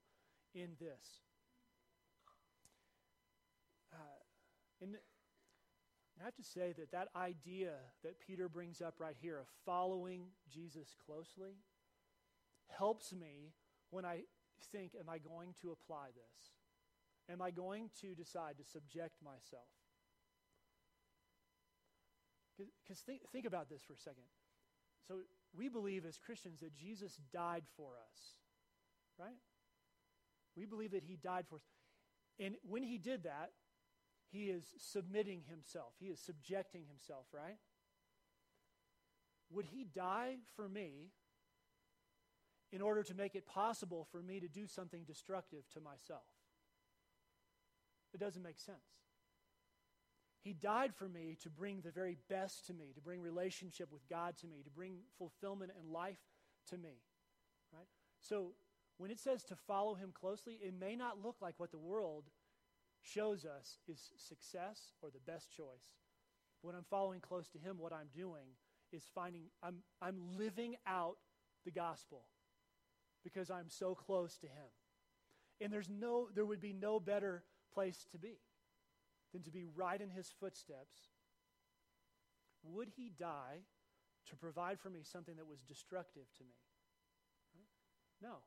in 0.54 0.70
this. 0.78 1.20
Uh, 3.92 4.20
and 4.82 4.96
I 6.20 6.24
have 6.24 6.36
to 6.36 6.44
say 6.44 6.74
that 6.78 6.92
that 6.92 7.08
idea 7.16 7.72
that 8.04 8.20
Peter 8.20 8.48
brings 8.48 8.80
up 8.80 8.94
right 8.98 9.16
here 9.20 9.38
of 9.38 9.46
following 9.64 10.26
Jesus 10.52 10.94
closely 11.06 11.56
helps 12.68 13.12
me 13.12 13.52
when 13.90 14.04
I 14.04 14.22
think, 14.72 14.92
am 14.98 15.08
I 15.08 15.18
going 15.18 15.54
to 15.62 15.72
apply 15.72 16.08
this? 16.14 17.32
Am 17.32 17.40
I 17.40 17.50
going 17.50 17.90
to 18.00 18.14
decide 18.14 18.56
to 18.58 18.64
subject 18.64 19.16
myself? 19.24 19.70
Because 22.58 23.00
think, 23.00 23.22
think 23.32 23.46
about 23.46 23.70
this 23.70 23.82
for 23.82 23.94
a 23.94 23.98
second. 23.98 24.24
So, 25.06 25.20
we 25.56 25.68
believe 25.68 26.04
as 26.04 26.18
Christians 26.18 26.60
that 26.60 26.74
Jesus 26.76 27.18
died 27.32 27.64
for 27.76 27.92
us, 27.96 28.36
right? 29.18 29.38
We 30.56 30.66
believe 30.66 30.92
that 30.92 31.04
he 31.04 31.16
died 31.16 31.46
for 31.48 31.56
us. 31.56 31.62
And 32.38 32.54
when 32.68 32.82
he 32.82 32.98
did 32.98 33.24
that, 33.24 33.50
he 34.30 34.44
is 34.44 34.64
submitting 34.78 35.42
himself, 35.48 35.92
he 35.98 36.06
is 36.06 36.20
subjecting 36.20 36.84
himself, 36.86 37.26
right? 37.32 37.58
Would 39.50 39.66
he 39.66 39.84
die 39.84 40.36
for 40.54 40.68
me 40.68 41.10
in 42.72 42.80
order 42.80 43.02
to 43.02 43.14
make 43.14 43.34
it 43.34 43.46
possible 43.46 44.06
for 44.12 44.22
me 44.22 44.38
to 44.38 44.48
do 44.48 44.66
something 44.66 45.02
destructive 45.04 45.64
to 45.74 45.80
myself? 45.80 46.22
It 48.14 48.20
doesn't 48.20 48.42
make 48.42 48.60
sense. 48.60 48.78
He 50.42 50.52
died 50.54 50.94
for 50.94 51.08
me 51.08 51.36
to 51.42 51.50
bring 51.50 51.80
the 51.82 51.90
very 51.90 52.16
best 52.28 52.66
to 52.66 52.72
me, 52.72 52.92
to 52.94 53.00
bring 53.00 53.20
relationship 53.20 53.92
with 53.92 54.08
God 54.08 54.36
to 54.38 54.46
me, 54.46 54.62
to 54.64 54.70
bring 54.70 55.00
fulfillment 55.18 55.72
and 55.78 55.90
life 55.90 56.20
to 56.70 56.78
me. 56.78 57.02
Right? 57.72 57.86
So 58.20 58.52
when 59.00 59.10
it 59.10 59.18
says 59.18 59.42
to 59.44 59.56
follow 59.56 59.94
him 59.94 60.12
closely, 60.12 60.58
it 60.62 60.74
may 60.78 60.94
not 60.94 61.24
look 61.24 61.36
like 61.40 61.54
what 61.56 61.72
the 61.72 61.78
world 61.78 62.24
shows 63.00 63.46
us 63.46 63.78
is 63.88 64.12
success 64.18 64.92
or 65.00 65.08
the 65.08 65.32
best 65.32 65.50
choice. 65.50 65.96
When 66.60 66.74
I'm 66.74 66.84
following 66.90 67.20
close 67.20 67.48
to 67.52 67.58
Him, 67.58 67.76
what 67.78 67.94
I'm 67.94 68.08
doing 68.14 68.44
is 68.92 69.02
finding, 69.14 69.44
I'm, 69.62 69.76
I'm 70.02 70.18
living 70.36 70.76
out 70.86 71.16
the 71.64 71.70
gospel 71.70 72.24
because 73.24 73.50
I'm 73.50 73.70
so 73.70 73.94
close 73.94 74.36
to 74.36 74.46
Him. 74.46 74.68
And 75.62 75.72
there's 75.72 75.88
no, 75.88 76.28
there 76.34 76.44
would 76.44 76.60
be 76.60 76.74
no 76.74 77.00
better 77.00 77.42
place 77.72 78.06
to 78.12 78.18
be 78.18 78.36
than 79.32 79.42
to 79.44 79.50
be 79.50 79.64
right 79.74 79.98
in 79.98 80.10
His 80.10 80.30
footsteps. 80.38 81.08
Would 82.64 82.88
He 82.98 83.10
die 83.18 83.60
to 84.28 84.36
provide 84.36 84.78
for 84.78 84.90
me 84.90 85.00
something 85.02 85.36
that 85.36 85.48
was 85.48 85.60
destructive 85.62 86.26
to 86.36 86.44
me? 86.44 87.64
No. 88.22 88.40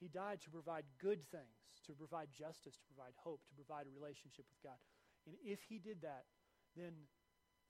He 0.00 0.08
died 0.08 0.40
to 0.42 0.50
provide 0.50 0.84
good 0.98 1.20
things 1.30 1.60
to 1.86 1.92
provide 1.92 2.28
justice, 2.32 2.76
to 2.76 2.86
provide 2.92 3.12
hope, 3.16 3.40
to 3.48 3.54
provide 3.54 3.86
a 3.86 3.92
relationship 3.94 4.44
with 4.48 4.60
God. 4.62 4.78
And 5.26 5.36
if 5.44 5.60
he 5.68 5.78
did 5.78 6.02
that, 6.02 6.24
then 6.76 6.92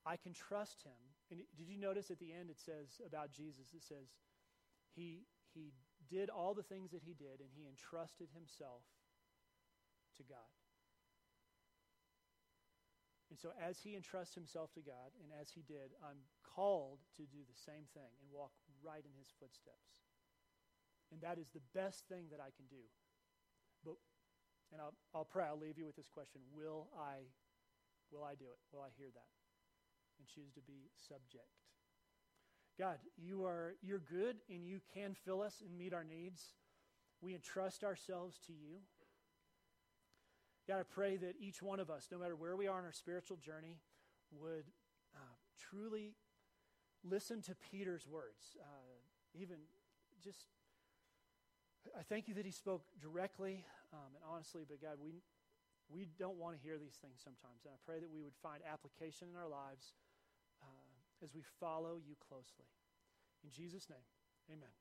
I 0.04 0.16
can 0.16 0.32
trust 0.32 0.82
him. 0.82 0.98
And 1.30 1.40
did 1.56 1.68
you 1.68 1.78
notice 1.78 2.10
at 2.10 2.18
the 2.18 2.32
end 2.32 2.50
it 2.50 2.58
says 2.58 3.00
about 3.06 3.32
Jesus, 3.32 3.72
it 3.74 3.82
says, 3.82 4.12
he, 4.94 5.26
he 5.54 5.72
did 6.10 6.28
all 6.28 6.54
the 6.54 6.66
things 6.66 6.90
that 6.90 7.02
he 7.02 7.14
did, 7.14 7.38
and 7.38 7.50
he 7.54 7.68
entrusted 7.70 8.28
himself 8.34 8.82
to 10.18 10.22
God. 10.26 10.50
And 13.30 13.38
so, 13.38 13.54
as 13.62 13.78
he 13.78 13.94
entrusts 13.94 14.34
himself 14.34 14.74
to 14.74 14.82
God, 14.82 15.14
and 15.22 15.30
as 15.38 15.54
he 15.54 15.62
did, 15.62 15.94
I'm 16.02 16.18
called 16.42 16.98
to 17.14 17.22
do 17.30 17.46
the 17.46 17.54
same 17.54 17.86
thing 17.94 18.10
and 18.18 18.26
walk 18.34 18.50
right 18.82 19.06
in 19.06 19.14
his 19.14 19.30
footsteps. 19.38 19.94
And 21.12 21.20
that 21.22 21.38
is 21.38 21.50
the 21.50 21.64
best 21.74 22.06
thing 22.06 22.30
that 22.30 22.40
I 22.40 22.54
can 22.54 22.66
do. 22.70 22.82
But, 23.84 23.98
and 24.72 24.80
I'll, 24.80 24.94
I'll 25.14 25.24
pray, 25.24 25.44
I'll 25.44 25.58
leave 25.58 25.78
you 25.78 25.86
with 25.86 25.96
this 25.96 26.08
question 26.08 26.40
Will 26.54 26.88
I, 26.94 27.26
will 28.12 28.24
I 28.24 28.34
do 28.34 28.46
it? 28.46 28.60
Will 28.72 28.82
I 28.82 28.94
hear 28.96 29.08
that? 29.12 29.30
And 30.18 30.28
choose 30.28 30.52
to 30.54 30.60
be 30.60 30.90
subject. 31.08 31.50
God, 32.78 32.98
you 33.16 33.44
are 33.44 33.74
you're 33.82 34.00
good 34.00 34.36
and 34.48 34.64
you 34.66 34.80
can 34.94 35.14
fill 35.14 35.42
us 35.42 35.62
and 35.66 35.76
meet 35.76 35.92
our 35.92 36.04
needs. 36.04 36.54
We 37.20 37.34
entrust 37.34 37.84
ourselves 37.84 38.38
to 38.46 38.52
you. 38.52 38.80
God, 40.66 40.80
I 40.80 40.82
pray 40.84 41.16
that 41.16 41.34
each 41.40 41.62
one 41.62 41.80
of 41.80 41.90
us, 41.90 42.08
no 42.10 42.18
matter 42.18 42.36
where 42.36 42.56
we 42.56 42.68
are 42.68 42.78
in 42.78 42.84
our 42.84 42.92
spiritual 42.92 43.36
journey, 43.36 43.80
would 44.30 44.64
uh, 45.14 45.34
truly 45.58 46.14
listen 47.04 47.42
to 47.42 47.54
Peter's 47.70 48.06
words. 48.06 48.56
Uh, 48.58 49.00
even 49.34 49.56
just, 50.22 50.46
I 51.98 52.02
thank 52.08 52.28
you 52.28 52.34
that 52.34 52.44
he 52.44 52.52
spoke 52.52 52.84
directly 53.00 53.64
um, 53.92 54.14
and 54.14 54.22
honestly, 54.24 54.62
but 54.68 54.80
God, 54.80 54.98
we, 55.02 55.22
we 55.88 56.06
don't 56.18 56.38
want 56.38 56.56
to 56.56 56.60
hear 56.62 56.78
these 56.78 56.98
things 57.02 57.20
sometimes. 57.22 57.64
And 57.64 57.74
I 57.74 57.78
pray 57.84 57.98
that 57.98 58.10
we 58.10 58.22
would 58.22 58.36
find 58.42 58.62
application 58.62 59.28
in 59.32 59.36
our 59.36 59.48
lives 59.48 59.94
uh, 60.62 61.24
as 61.24 61.34
we 61.34 61.42
follow 61.58 61.98
you 61.98 62.14
closely. 62.20 62.68
In 63.42 63.50
Jesus' 63.50 63.88
name, 63.88 64.06
amen. 64.50 64.74